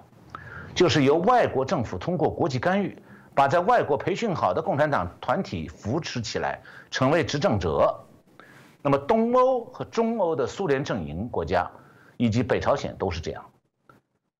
[0.74, 3.02] 就是由外国政府通过国际干预，
[3.34, 8.04] 把在外国培训好的共产党团体扶持起来，成为执政者。
[8.82, 11.66] 那么东欧和中欧的苏联阵营国家，
[12.20, 13.42] 以及北朝鲜都是这样。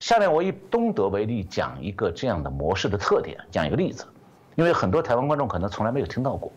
[0.01, 4.07] 下面我以东德为例，讲一个这样的模式的特点，讲一个例子，
[4.55, 6.53] 因为很多台湾观众可能从来没有听到过。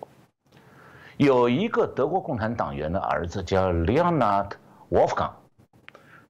[1.15, 4.51] 有一个德国共产党员的儿子叫 Leonard
[4.91, 5.31] Wolfgang，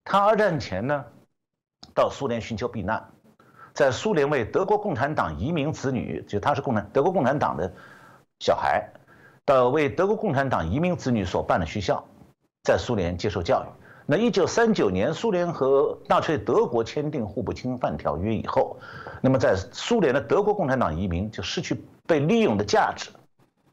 [0.04, 1.04] 他二战前呢
[1.96, 3.04] 到苏联寻求避难，
[3.74, 7.74] 在苏联为德国共产党移民子女，就他是共产德国共产党的
[8.42, 8.88] 小孩，
[9.44, 12.06] 到为德国共产党移民子女所办的学校，
[12.62, 13.83] 在苏联接受教育。
[14.06, 18.78] 那一九三九年苏联和纳粹德国签订互不侵犯条约以后，
[19.22, 23.10] 那么在苏联的德国共产党移民就失去被利用的价值。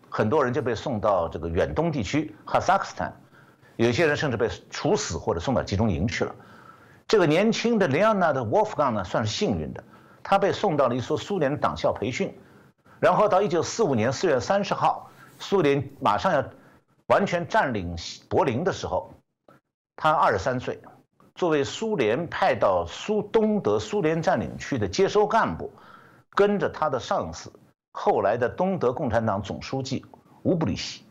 [0.09, 3.13] 很多人就被送到这个远东地区哈萨克斯坦，
[3.77, 6.35] 有些人甚至被处死或者送到集中营去了。
[7.09, 9.83] 这个年轻的 Leonard Wolfgang 呢，算是幸运的，
[10.23, 12.33] 他被送到了一所苏联的党校培训，
[13.01, 16.45] 然后到1945年4月30号，苏联马上要
[17.07, 17.97] 完全占领
[18.29, 19.13] 柏林的时候，
[20.03, 20.81] 他23岁，
[21.35, 25.71] 作为苏联派到苏东德苏联占领区的接收干部，
[26.31, 27.53] 跟着他的上司。
[27.93, 30.03] 后来的东德共产党总书记
[30.45, 31.03] 乌布里希，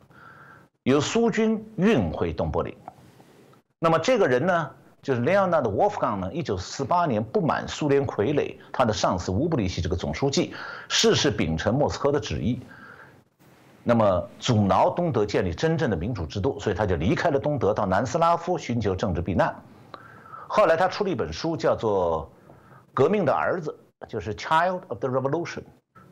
[0.82, 2.76] 由苏军运回东柏林。
[3.78, 4.72] 那么这个人呢，
[5.04, 6.34] 就是 Leonard Wolfgang 呢。
[6.34, 10.56] 一九四八年不满苏联傀儡，他的上司乌布里希这个总书记
[10.88, 12.60] 事事秉承莫斯科的旨意，
[13.84, 19.56] 那么阻挠东德建立真正的民主制度，所以他就离开了东德，到南斯拉夫寻求政治避难。
[20.48, 22.30] 后来他出了一本书，叫做
[22.94, 23.78] 《革命的儿子》，
[24.08, 25.64] 就是 Child of the Revolution。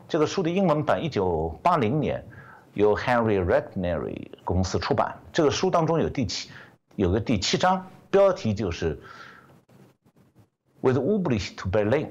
[0.08, 2.24] 这个书的英文版，一九八零年
[2.72, 5.14] 由 Henry Regnery 公司出版。
[5.32, 6.50] 这个书当中有第七，
[6.96, 8.98] 有个第七章，标题就是
[10.80, 12.08] With Ublish to Berlin。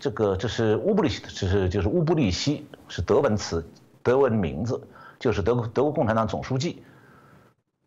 [0.00, 3.66] 这个这是乌布里希，这是就是乌布利希，是德文词，
[4.02, 4.80] 德文名字，
[5.24, 6.82] 就是德国德国共产党总书记，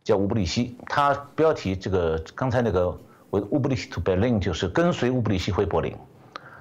[0.04, 0.76] 叫乌布利希。
[0.88, 2.90] 他标题这个刚才那个
[3.30, 5.96] With Ublish to Berlin 就是跟随乌布利希回柏林。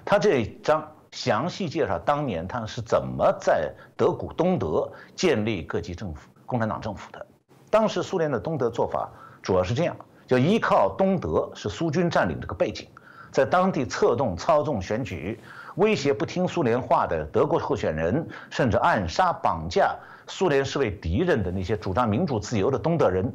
[0.04, 0.86] 他这一章。
[1.12, 7.24] 详细介绍当年他是怎么在德古东德建立各级政府、共产党政府的。
[7.70, 9.08] 当时苏联的东德做法
[9.42, 9.96] 主要是这样：
[10.26, 12.86] 就依靠东德是苏军占领这个背景，
[13.30, 15.40] 在当地策动、操纵选举，
[15.76, 19.96] 威胁不听苏联话的德国候选人，甚至暗杀绑架
[20.28, 23.32] 苏联视为敌人的那些主张民主自由的东德人，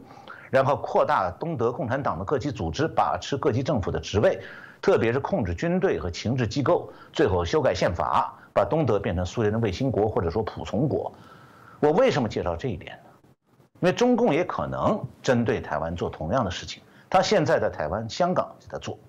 [0.50, 4.40] 然后扩大东德共产党的各级组织，把持各级政府的职位，
[4.82, 11.12] 特别是控制军队和情治机构，最后修改宪法，把东德变成苏联的卫星国或者说仆从国。
[11.80, 13.10] 我为什么介绍这一点呢？
[13.80, 19.00] 因为中共也可能针对台湾做同样的事情，他现在在台湾、香港在做，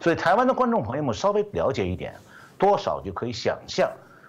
[0.00, 2.14] 所以台湾的观众朋友们稍微了解一点。
[2.56, 3.88] 多少就可以想象，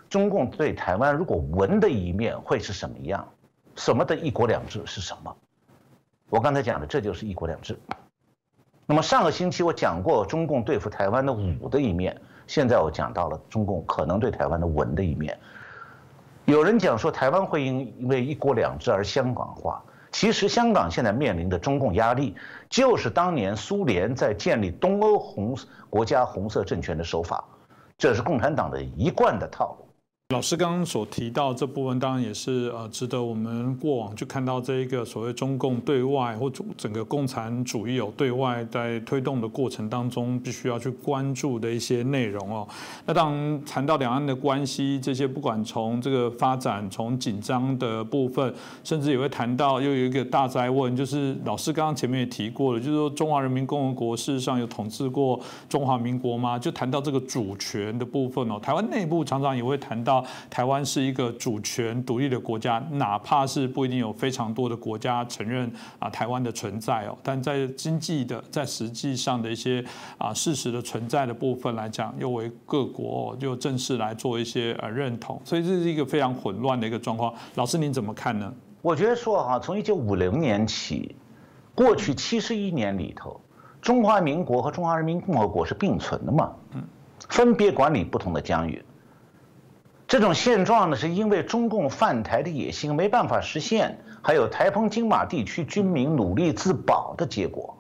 [0.10, 3.28] 中共对台湾如果文的一面会是什么样，
[3.76, 5.36] 什么的一国两制是什么？
[6.30, 7.80] 我刚才讲的这就是一国两制。
[8.86, 15.38] 那么上个星期我讲过中共对付台湾的武的一面，现在我讲到了中共可能对台湾的文的一面。
[16.46, 22.36] 有人讲说台湾会因因为一国两制而香港化，其实香港现在面临的中共压力，
[22.68, 25.56] 就是当年苏联在建立东欧红
[25.88, 27.44] 国家红色政权的手法。
[27.96, 29.89] 这是共产党的一贯的套路。
[30.32, 42.68] 老师刚刚所提到这部分，当然也是呃值得我们过往去看到这一个所谓中共对外或整个共产主义有对外在推动的过程当中，必须要去关注的一些内容哦。
[43.08, 48.54] 那当谈到两岸的关系，这些不管从这个发展，从紧张的部分，
[48.84, 56.60] 甚至也会谈到又有一个大灾问，就是老师刚刚前面也提过了，就是说中华人民共和国事实上有统治过中华民国吗？
[56.60, 60.19] 就谈到这个主权的部分哦，台湾内部常常也会谈到。
[60.50, 69.84] 台湾是一个主权独立的国家，哪怕是不一定有非常多的国家承认啊台湾的存在哦，但在经济的在实际上的一些
[70.18, 77.34] 啊事实的存在的部分来讲，又为各国就正式来做一些呃认同，所以这是一个非常混乱的一个状况。
[77.56, 78.54] 老师您怎么看呢？
[78.82, 81.16] 我觉得说哈，从一九五零年起，
[81.76, 83.40] 过去七十一年里头，
[83.82, 86.84] 中华民国和中华人民共和国是并存的嘛，嗯，
[87.28, 88.84] 分别管理不同的疆域。
[90.10, 97.78] 这种现状呢，是因为中共犯台的野心没办法实现，还有台澎金马地区军民努力自保的结果。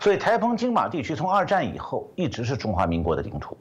[0.00, 3.56] 所以，台澎金马地区从二战以后一直是中华民国的领土，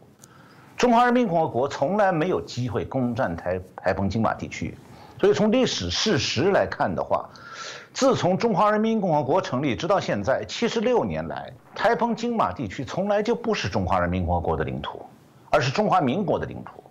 [0.76, 4.76] 中华人民共和国从来没有机会攻占台台澎金马地区。
[5.20, 7.30] 所以，从历史事实来看的话，
[7.94, 15.06] 自从中华人民共和国成立直到现在七十六年来，台澎金马地区从来就不是中华人民共和国的领土，
[15.52, 16.84] 而是中华民国的领土。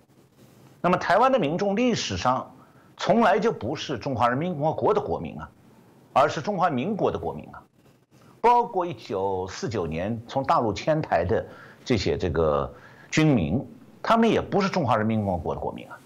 [0.81, 2.49] 那么，台湾的民众历史上
[2.95, 5.49] 从来就不是中华人民共和国的国民啊，
[6.13, 7.61] 而是中华民国的国民啊。
[8.41, 11.45] 包括一九四九年从大陆迁台的
[11.83, 12.73] 这些这个
[13.11, 13.61] 军民，
[14.01, 15.97] 他们也不是中华人民共和国的国民啊。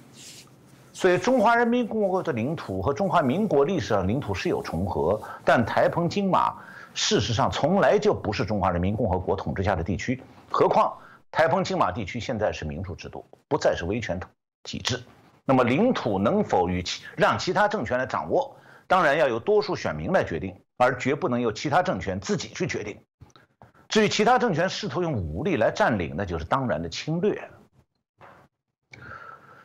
[0.92, 6.56] 所以，中华人民共和国的领土和中华民国历史上领土是有重合，但台澎金马
[6.96, 10.20] 事实上从来就不是中华人民共和国统治下的地区。
[10.50, 10.92] 何况，
[11.32, 14.30] 台澎金马地区现在是民主制度，不再是威权统。
[14.64, 15.04] 体制，
[15.46, 18.56] 那么领土能否与其让其他政权来掌握，
[18.88, 23.00] 当然要由多数选民来决定，而绝不能由其他政权自己去决定。
[23.90, 27.48] 至于其他政权试图用武力来占领，那就是当然的侵略。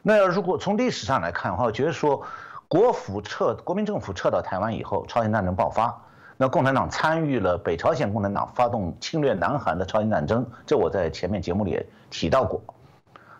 [0.03, 2.23] 那要如果从历史上来看的话，我觉得说，
[2.67, 5.99] 国府撤国民政府撤到台湾以后，朝鲜战争爆发，
[6.37, 12.63] 那共产党参与了北朝鲜共产党发动侵略南韩的朝鲜战争，这我在前面节目里也提到过。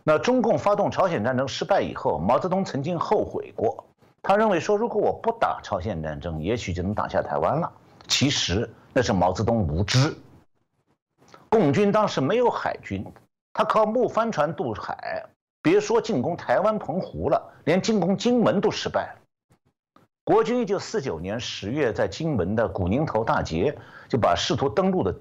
[0.09, 3.85] 那中共发动朝鲜战争失败以后，毛泽东曾经后悔过。
[4.23, 7.71] 他认为说，如果我不打朝鲜战争，也许就能打下台湾了。
[8.07, 10.17] 其实那是毛泽东无知。
[11.51, 13.05] 共军当时没有海军，
[13.53, 15.27] 他靠木帆船渡海，
[15.61, 20.01] 别说进攻台湾、澎湖了，连进攻金门都失败了。
[20.25, 23.77] 国军一九四九年十月在金门的古宁头大捷，
[24.09, 25.15] 就把试图登陆的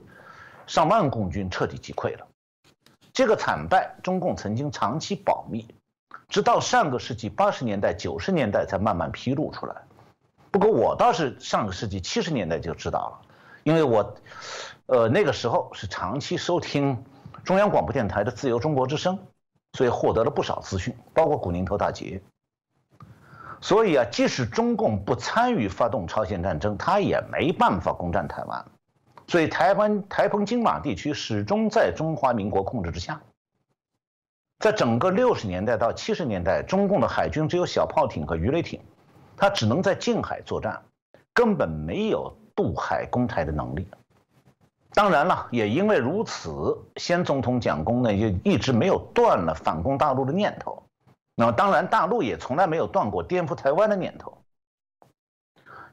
[0.66, 2.27] 上万共军彻底击溃了。
[3.18, 5.66] 这个惨败，中共曾经长期保密，
[6.30, 9.76] 直到上个世纪八十年代、九十年代才慢慢披露出来。
[10.52, 13.28] 不过我倒是上个世纪七十年代就知道了，
[13.64, 14.16] 因为我，
[14.86, 17.04] 呃，那个时候是长期收听
[17.44, 19.18] 中央广播电台的《自由中国之声》，
[19.76, 22.22] 所以获得了不少资讯，包括古宁头大捷。
[23.62, 28.64] 所以啊，即使中共不参与发动朝鲜战争，他也没办法攻占台湾。
[29.28, 33.22] 所以，台湾台澎金马地区始终在中华民国控制之下。
[34.60, 38.80] 在整个六十年代到七十年代，中共的海军只有小炮艇和鱼雷艇，
[39.36, 40.82] 它只能在近海作战，
[41.34, 43.88] 根本没有渡海攻台的能力。
[44.94, 50.82] 当然了，也因为如此，先总统蒋公呢就一直没有断了反攻大陆的念头。
[51.36, 54.37] 那么，当然，大陆也从来没有断过颠覆台湾的念头。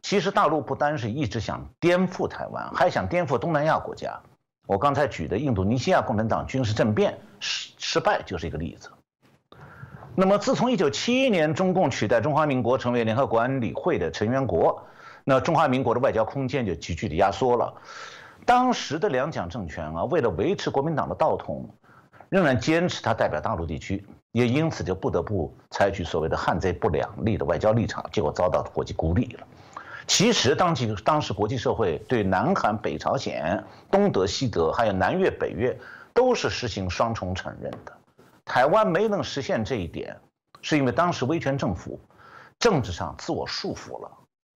[0.04, 4.20] 其实大陆不单是一直想颠覆台湾，还想颠覆东南亚国家。
[4.66, 8.90] 我刚才举的印度尼西亚共产党军事政变失失败就是一个例子。
[10.14, 14.86] 那么，自从1971年中共取代中华民国成为联合国安理会的成员国，
[15.24, 17.72] 那中华民国的外交空间就急剧的压缩了。
[18.44, 21.66] 当时的两蒋政权啊，为了维持国民党的道统，
[22.28, 29.46] 仍然坚持他代表大陆地区，也因此就不得不采取所谓的“汉贼不两立”的外交立场，结果遭到国际孤立了。
[30.06, 35.76] 其实，当其当时国际社会对南韩、北朝鲜、东德、西德，还有南越、北越，
[36.12, 37.92] 都是实行双重承认的。
[38.44, 40.14] 台湾没能实现这一点，
[40.60, 41.98] 是因为当时威权政府
[42.58, 44.10] 政治上自我束缚了。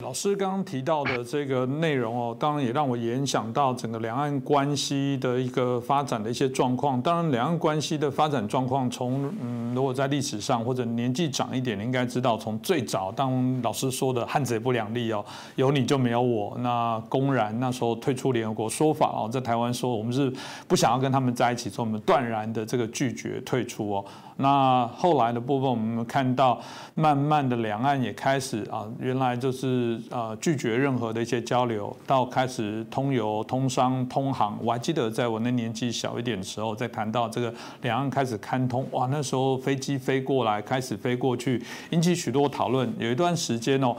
[0.09, 6.99] 老师刚刚提到的这个内容哦，当然也让我联想到整个两岸关系的一个发展的一些状况。
[7.03, 15.23] 当然，两岸关系的发展状况，从嗯，如果在历史上或者年纪长一点，你应该知道，从最早当老师说的“汉贼不两立”哦，
[15.57, 20.33] 有你就没有我，那公然那时候退出联合国说法哦，在台湾说我们是
[20.67, 24.05] 不想要跟他们在一起，所以我们断然的这个拒绝退出哦。
[24.41, 26.61] 那后来的部分，我们看到
[26.95, 34.57] 慢慢的两岸也开始啊，原来就是呃拒绝任何的一些交流，到开始通邮、通商、通航。
[34.63, 41.61] 我还记得在我那年纪小一点的时候，在谈到这个两岸开始开通，哇，那时候飞机飞过来，开始飞过去，
[41.91, 42.89] 引起许多讨论。
[42.99, 43.97] 有一段时间哦。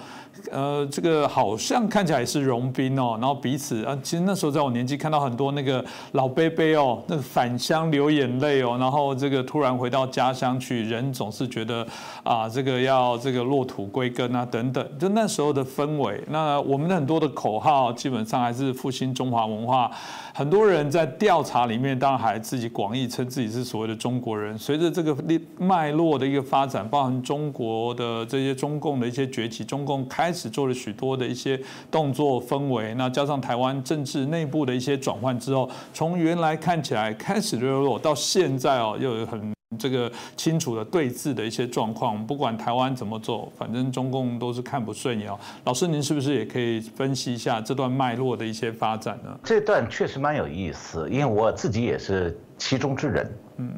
[0.53, 5.83] 呃，这个好像看起来是融冰哦，然后彼此啊，其实那时候在我年纪看到很多那个
[6.13, 11.85] 老伯伯哦，那个返乡流眼泪哦，然后这个突然回到家乡去，人总是觉得
[12.23, 16.23] 啊，这个要这个落土归根啊等等，就那时候的氛围。
[16.29, 19.91] 那我们的很多的口号基本上还是复兴中华文化。
[20.33, 24.57] 很多人在调查里面，当然还自己广义称自己是所谓的中国人。
[24.57, 25.15] 随着这个
[25.57, 31.59] 脉络的一个发展，包含中国的这些中共的一些崛起，中共开始做了许多的一些
[31.91, 39.58] 动作氛围，那加上台湾政治内部的一些转换之后，从原来看起来开始热络，到现在哦，又有很。
[39.77, 45.31] 这个清楚的对峙的一些状况，不管台湾怎么做，反正中共都是看不顺眼。
[45.63, 49.39] 老师，您是不是也可以分析一下这段脉络的一些发展呢？
[49.43, 53.31] 这段确实蛮有意思，因为我自己也是其中之人。
[53.57, 53.71] 嗯，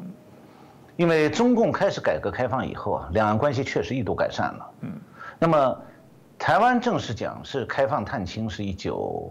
[0.96, 4.70] 因为中共开始改革开放以后啊，两岸关系确实一度改善了。
[4.80, 4.92] 嗯，
[5.38, 5.78] 那么
[6.38, 9.30] 台湾正式讲是开放探亲是一九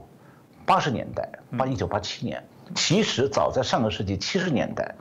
[0.63, 2.43] 八十年代，八一九八七年，
[2.75, 4.93] 其实早在上个世纪七十年代。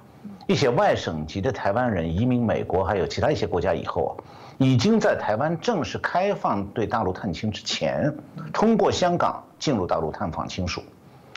[0.50, 4.12] 一些外省籍的台湾人移民美国，还有其他一些国家以后啊，
[4.58, 8.12] 已经在台湾正式开放对大陆探亲之前，
[8.52, 10.82] 通过香港进入大陆探访亲属，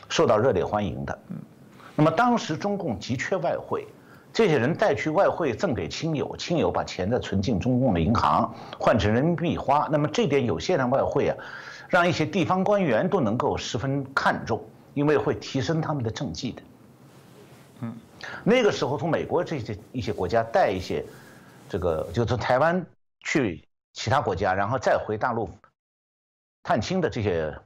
[0.08, 1.16] 受到热烈欢迎的。
[1.94, 3.86] 那么当时中共急缺外汇，
[4.32, 9.88] 这些人带去外汇赠给亲友，亲友把钱再存进中共的银行，换成人民币花。
[9.92, 11.36] 那么这点有限的外汇啊，
[11.88, 14.60] 让一些地方官员都能够十分看重，
[14.92, 16.62] 因为会提升他们的政绩的。
[17.82, 17.92] 嗯。
[18.44, 21.04] 那个时候，从美国这些一些国家带一些，
[21.68, 22.84] 这个就从台湾
[23.20, 25.48] 去其他国家，然后再回大陆
[26.62, 27.56] 探亲的这些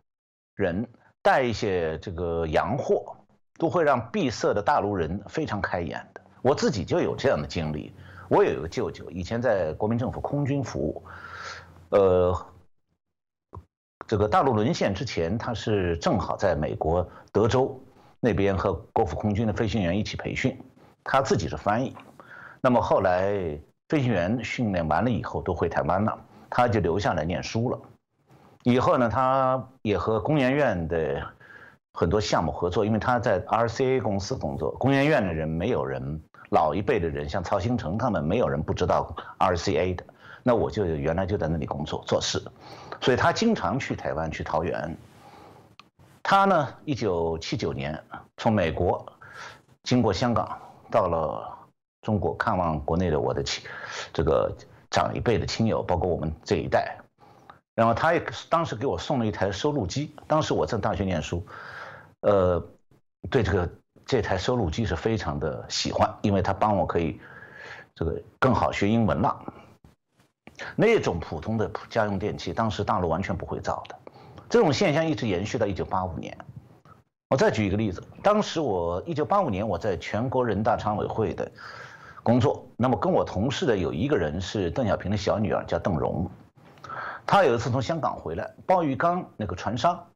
[0.55, 0.89] 人，
[1.23, 3.17] 带一些这个洋货，
[3.59, 6.21] 都会让闭塞的大陆人非常开眼的。
[6.43, 7.93] 我自己就有这样的经历。
[8.29, 11.03] 我有一个舅舅，以前在国民政府空军服务，
[11.89, 12.47] 呃，
[14.07, 17.83] 这个大陆沦陷之前，他是正好在美国德州。
[18.21, 20.59] 那边和国府空军的飞行员一起培训，
[21.05, 21.97] 他自己是翻译。
[22.61, 23.59] 那么后来
[23.89, 26.19] 飞行员训练完了以后都回台湾了，
[26.51, 27.81] 他就留下来念书了。
[28.65, 31.25] 以后呢，他也和工研院的
[31.95, 34.73] 很多项目合作，因为他在 RCA 公司工作。
[34.73, 40.05] 工研院的人没有人，老一辈的人像曹兴诚他们没有人不知道 RCA 的。
[40.43, 42.43] 那我就原来就在那里工作做事，
[43.01, 44.97] 所以他经常去台湾去桃园。
[46.31, 47.99] 他呢，一九七九年
[48.37, 49.03] 从美国
[49.85, 50.61] 经过香港
[50.91, 51.59] 到了
[52.03, 53.65] 中国看望国内的我的亲，
[54.13, 54.55] 这个
[54.91, 56.99] 长一辈的亲友，包括我们这一代。
[57.75, 61.47] 然后他也当时给我送了一台收录机，当时我在大学念书，
[62.21, 62.63] 呃，
[63.31, 63.71] 对这个
[64.05, 67.19] 这台收录机是非常的喜欢，因为他帮我可以
[67.95, 69.43] 这个更好学英文了。
[70.77, 73.98] 那种普通的家用电器，当时大陆完全不会造的。
[74.49, 76.37] 这种现象一直延续到一九八五年。
[77.29, 81.51] 我再举一个例子，当时我一九八五年我在全国人大常委会的
[82.23, 86.31] 工作，那么跟我同事的有一个人是邓小平的小女儿，叫邓蓉。
[87.27, 90.07] 她有一次从香港回来，鲍玉刚那个船商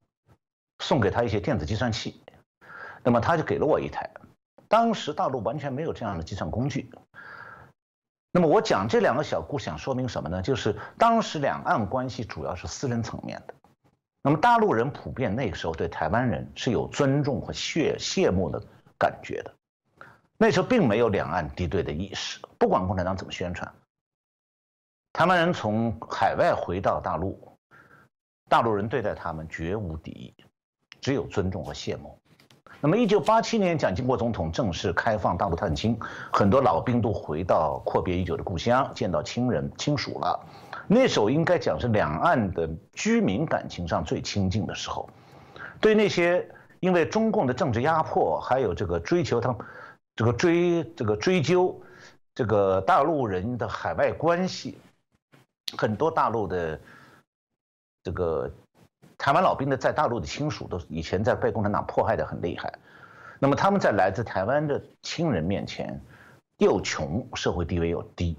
[0.78, 2.22] 送给她一些电子计算器，
[3.05, 4.11] 那么他就给了我一台。
[4.66, 6.91] 当时大陆完全没有这样的计算工具。
[8.33, 10.41] 那么我讲这两个小故事想说明什么呢？
[10.41, 13.53] 就是当时两岸关系主要是私人层面的。
[14.23, 18.62] 那么大陆人普遍那个时候对台湾人是有尊重和羡羡慕的
[18.97, 19.53] 感觉的，
[20.39, 23.68] 那时候并没有两岸敌对的意识，不管共产党怎么宣传，
[25.12, 27.37] 台湾人从海外回到大陆，
[28.49, 30.35] 大陆人对待他们绝无敌意，
[31.01, 32.16] 只有尊重和羡慕。
[32.81, 35.99] 那么，一九八七年，蒋经国总统正式开放大陆探亲，
[36.33, 40.47] 很多老兵都回到阔别已久的故乡，见到亲人亲属了。
[40.87, 45.09] 那时候应该讲是两岸的居民感情上最亲近的时候。
[45.80, 46.49] 对那些
[46.80, 49.57] 因为中共的政治压迫，还有这个追求他，
[50.16, 51.80] 这个追这个追究，
[52.35, 54.78] 这个大陆人的海外关系，
[55.76, 56.80] 很多大陆的
[58.03, 58.51] 这个。
[59.18, 62.72] 台湾老兵的在大陆的亲属都以前在被共产党迫害的很厉害，
[63.39, 66.01] 那么他们在来自台湾的亲人面前，
[66.59, 68.37] 又穷，社会地位又低，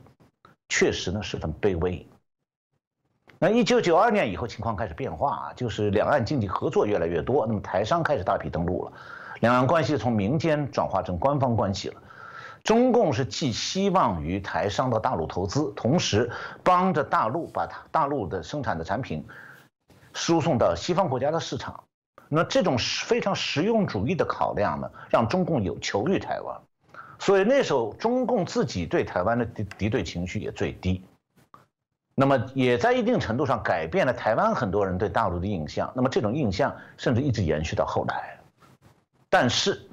[0.68, 2.06] 确实呢十分卑微。
[3.44, 8.94] 那一九九二年以后情况开始变化啊，就是两岸经济合作越来越多，那么台商开始大批登陆了，
[9.42, 12.02] 两岸关系从民间转化成官方关系了。
[12.64, 16.32] 中共是寄希望于台商到大陆投资，同时
[16.64, 19.28] 帮着大陆把大陆的生产的产品。
[20.14, 21.84] 输送到西方国家的市场，
[22.30, 26.58] 那这种非常实用主义的考量呢，让中共有求于台湾，
[27.20, 31.04] 所以那时候中共自己对台湾的敌敌对情绪也最低，
[32.16, 38.38] 那么也在一定程度上改变了台湾很多人对大陆的印象，那么这种印象甚至一直延续到后来，
[39.30, 39.90] 但是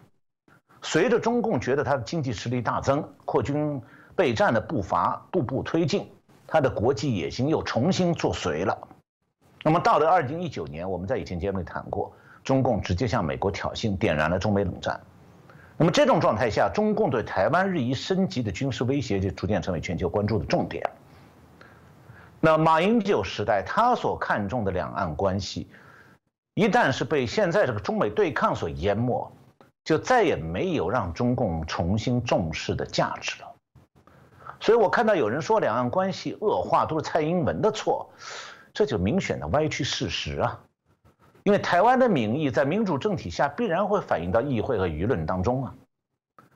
[0.83, 3.81] 随着中共觉得他的经济实力大增，扩军
[4.15, 6.11] 备战的步伐步步推进，
[6.47, 8.77] 他的国际野心又重新作祟了。
[9.63, 12.13] 那么到了二零一九年，我们在以前节目里谈过，
[12.45, 15.01] 中共直接向美国挑衅，点燃了中美冷战。
[15.79, 20.83] 那么这种状态下，中共对台湾日益升级的军事威胁就逐渐成为全球关注的重点。
[22.41, 25.69] 那马英九时代他所看重的两岸关系，
[26.55, 29.31] 一旦是被现在这个中美对抗所淹没，
[29.85, 33.49] 就再也没有让中共重新重视的价值了。
[34.59, 38.11] 所以我看到有人说两岸关系恶化都是蔡英文的错。
[38.73, 40.61] 这就明显的歪曲事实啊！
[41.43, 45.75] 因为台湾的民意在民主政体下必然会反映到议会和舆论当中啊。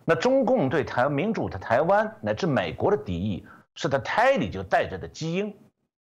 [0.05, 5.55] 那中共对台民主的台湾乃至美国的敌意，是他胎里就带着的基因。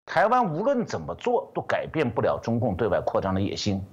[0.09, 3.84] 台湾无论怎么做都改变不了中共对外扩张的野心。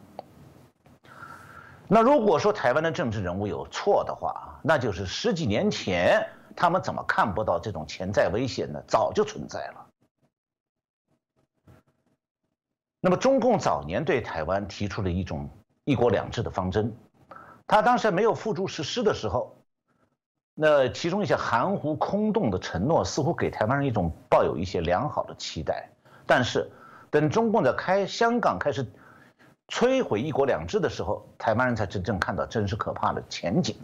[1.90, 8.82] 那如果说台湾的政治人物有错的话，那就是十几年前他们怎么看不到这种潜在危险呢？
[8.88, 9.86] 早就存在了。
[13.02, 15.50] 那么，中共早年对台湾提出了一种
[15.84, 16.96] “一国两制”的方针，
[17.68, 19.58] 他当时没有付诸实施的时候，
[20.54, 25.90] 那其中一些含糊空洞的承诺，似乎给台湾人一种抱有一些良好的期待。
[26.26, 26.70] 但是，
[27.10, 28.86] 等中共在开香港开始
[29.68, 33.76] 摧毁“一国两制”的时候，台湾人才真正看到真实可怕的前景。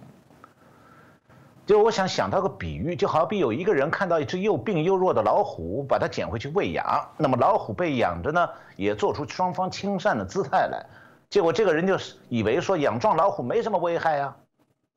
[1.65, 10.85] 就我想想到个比喻，就好比有一个人看到一只又病又弱的老虎，把它捡回去喂养，那么老虎被养着呢，也做出双方亲善的姿态来，
[11.29, 14.35] 结果这个人就是以为说养壮老虎没什么危害啊，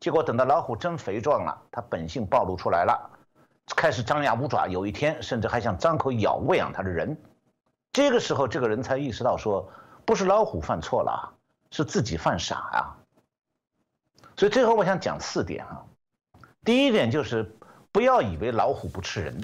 [0.01, 3.11] 结果等到老虎真肥壮了，它本性暴露出来了，
[3.77, 7.17] 开始张牙舞爪，有一天甚至还想张口咬喂养它的人，
[7.95, 9.71] 这个时候这个人才意识到说，
[10.05, 11.33] 不是老虎犯错了，
[11.71, 12.77] 是自己犯傻啊。
[14.37, 15.81] 所以最后我想讲四点啊。
[16.65, 17.55] 第一点就是，
[17.93, 19.41] 不要以为老虎不吃人，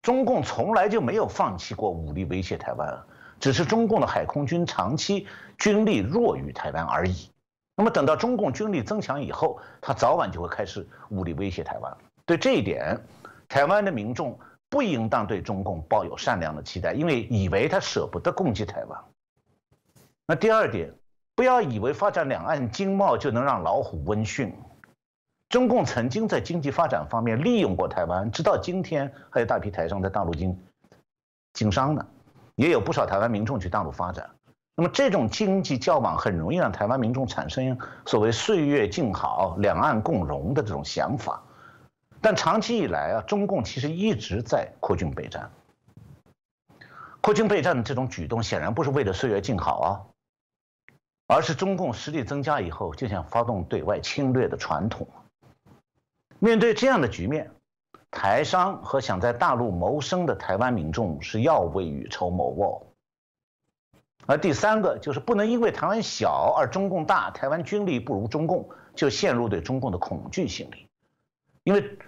[0.00, 2.98] 中共从来就没有放弃过武力威胁台湾，
[3.38, 7.30] 只是中共的海空军长期军力弱于台湾而已。
[7.76, 11.94] 那么等到中共军力增强以后，他早晚就会开始武力威胁台湾。
[12.24, 12.98] 对这一点，
[13.50, 14.38] 台湾的民众
[14.70, 18.98] 不应当对中共抱有善良的期待，因为以为他舍不得攻击台湾。
[20.26, 20.94] 那第二点，
[21.34, 24.54] 不要以为发展两岸经贸就能让老虎温驯。
[25.48, 30.56] 中共曾经在经济发展方面利用过台湾，直到今天还有大批台商在大陆经
[31.52, 32.06] 经商呢，
[32.54, 34.30] 也有不少台湾民众去大陆发展。
[34.76, 41.42] 那么这种经济交往很容易让台湾民众产生所谓“岁月静好，两岸共荣”的这种想法。
[42.20, 45.50] 但长期以来啊，中共其实一直在扩军备战。
[47.22, 49.88] 扩军备战的这种举动显然不是为了岁月静好啊，
[51.26, 55.06] 而是中共实力增加以后就想发动对外侵略的传统。
[56.38, 57.50] 面对这样的局面，
[58.10, 62.82] 台商和想在大陆谋生的台湾民众是要未雨绸缪哦。
[64.26, 70.86] 而第三个就是不能因为台湾小而中共大，台湾军力不如中共，就陷入对中共的恐惧心理。
[71.64, 71.98] 因为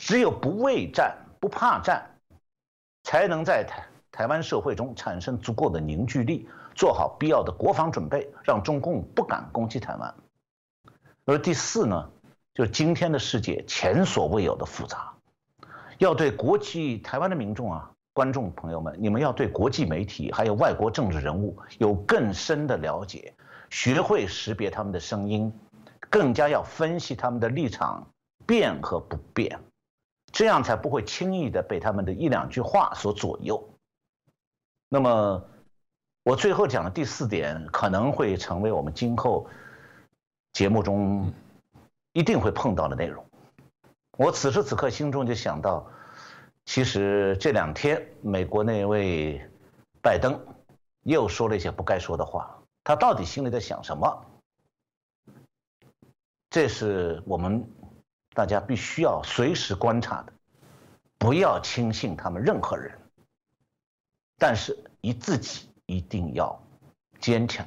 [0.00, 2.02] 只有不畏战、不怕战，
[3.02, 10.14] 才能在台台湾社会中产生足够的凝聚力，做好必要的国防准备，让中共不敢攻击台湾。
[11.26, 12.10] 而第四呢，
[12.54, 15.12] 就是今天的世界前所未有的复杂，
[15.98, 17.90] 要对国际台湾的民众啊。
[18.14, 23.34] 观众朋友们，你们要对国际媒体还有外国政治人物有更深的了解，
[23.68, 25.52] 学会识别他们的声音，
[26.08, 28.10] 更加要分析他们的立场
[28.46, 29.60] 变和不变，
[30.32, 33.68] 这样才不会轻易的被他们的一两句话所左右。
[34.88, 35.44] 那么，
[36.22, 39.48] 我最后讲的第四点可能会成为我们今后
[40.52, 41.32] 节目中
[42.12, 43.24] 一定会碰到的内容。
[44.16, 45.86] 我此时此刻心中就想到。
[46.66, 49.44] 其实这两天，美国那位
[50.00, 50.38] 拜登
[51.02, 52.56] 又说了一些不该说的话。
[52.84, 54.26] 他到底心里在想什么？
[56.48, 57.68] 这是我们
[58.34, 60.32] 大家必须要随时观察的，
[61.18, 62.96] 不要轻信他们任何人。
[64.38, 66.60] 但是，你自己一定要
[67.20, 67.66] 坚强。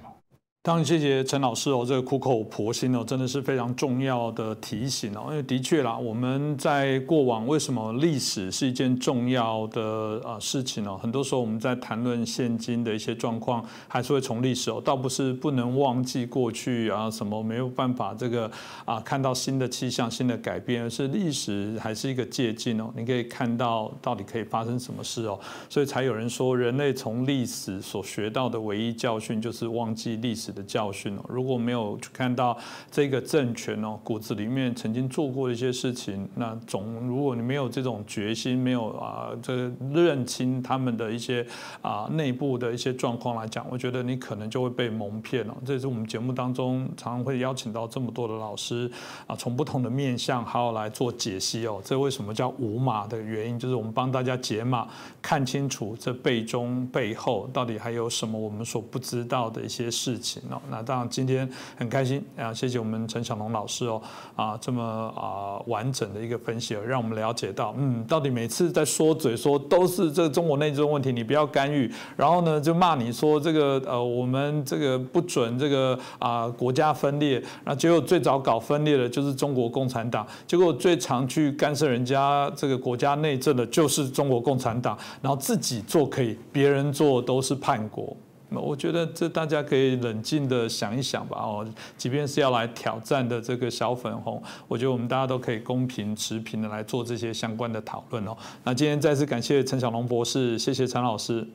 [0.65, 5.25] 当然，谢谢陈老师哦，这个苦口婆心哦，真的是非常重要的提醒哦。
[5.27, 10.97] 因为的确啦，我们在过往为什么历史是一件重要的啊事情哦？
[10.97, 18.49] 很多时候我们在谈论现今的一些状况，还是会从历史哦，倒不是不能忘记过去啊，什么没有办法这个
[18.85, 22.89] 啊看到新的气象、新的改变，而是历史还是一个借鉴哦。
[22.95, 25.37] 你可以看到到底可以发生什么事哦，
[25.69, 30.52] 所以才有人说，人类从历史所学到的唯一教训就是忘记历史。
[30.53, 32.57] 的教训哦，如果没有去看到
[32.91, 41.45] 这个政权哦骨子里面曾经做过的一些事情，那总如果你没有这种决心，没有啊这认清他们的一些
[41.81, 45.55] 啊内部的一些状况来讲，我觉得你可能就会被蒙骗了。
[45.65, 48.91] 这是我们节目当中常常会邀请到这么多的老师
[49.25, 51.81] 啊，从不同的面向还要来做解析哦。
[51.83, 54.87] 这为什么叫五码的原因，就是我们帮大家解码，
[55.21, 60.42] 看清楚这背中背后到底还有什么我们所不知道的一些事情。
[60.69, 62.53] 那当然，今天很开心啊！
[62.53, 64.01] 谢谢我们陈小龙老师哦，
[64.35, 64.83] 啊，这么
[65.15, 88.15] 啊完整的一个分析，让我们了解到，嗯，到底每次在说嘴说都是这个中国内政问题，你不要干预，然后呢就骂你说这个呃我们这个不准这个啊国家分裂，那结果最早搞分裂的就是中国共产党，结果最常去干涉人家这个国家内政的就是中国共产党，然后自己做可以，别人做都是叛国。
[88.61, 91.37] 我觉得这大家可以冷静的想一想吧。
[91.39, 98.35] 哦，即便是要来挑战的这个小粉红，我觉得我们大家都可以公平持平的来做这些相关的讨论哦。
[98.63, 101.47] 那今天再次感谢陈小龙博士，谢谢陈老师，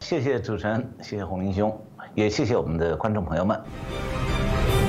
[0.00, 1.76] 谢谢主持人，谢谢洪林兄，
[2.14, 4.83] 也谢谢我们的观众朋友们。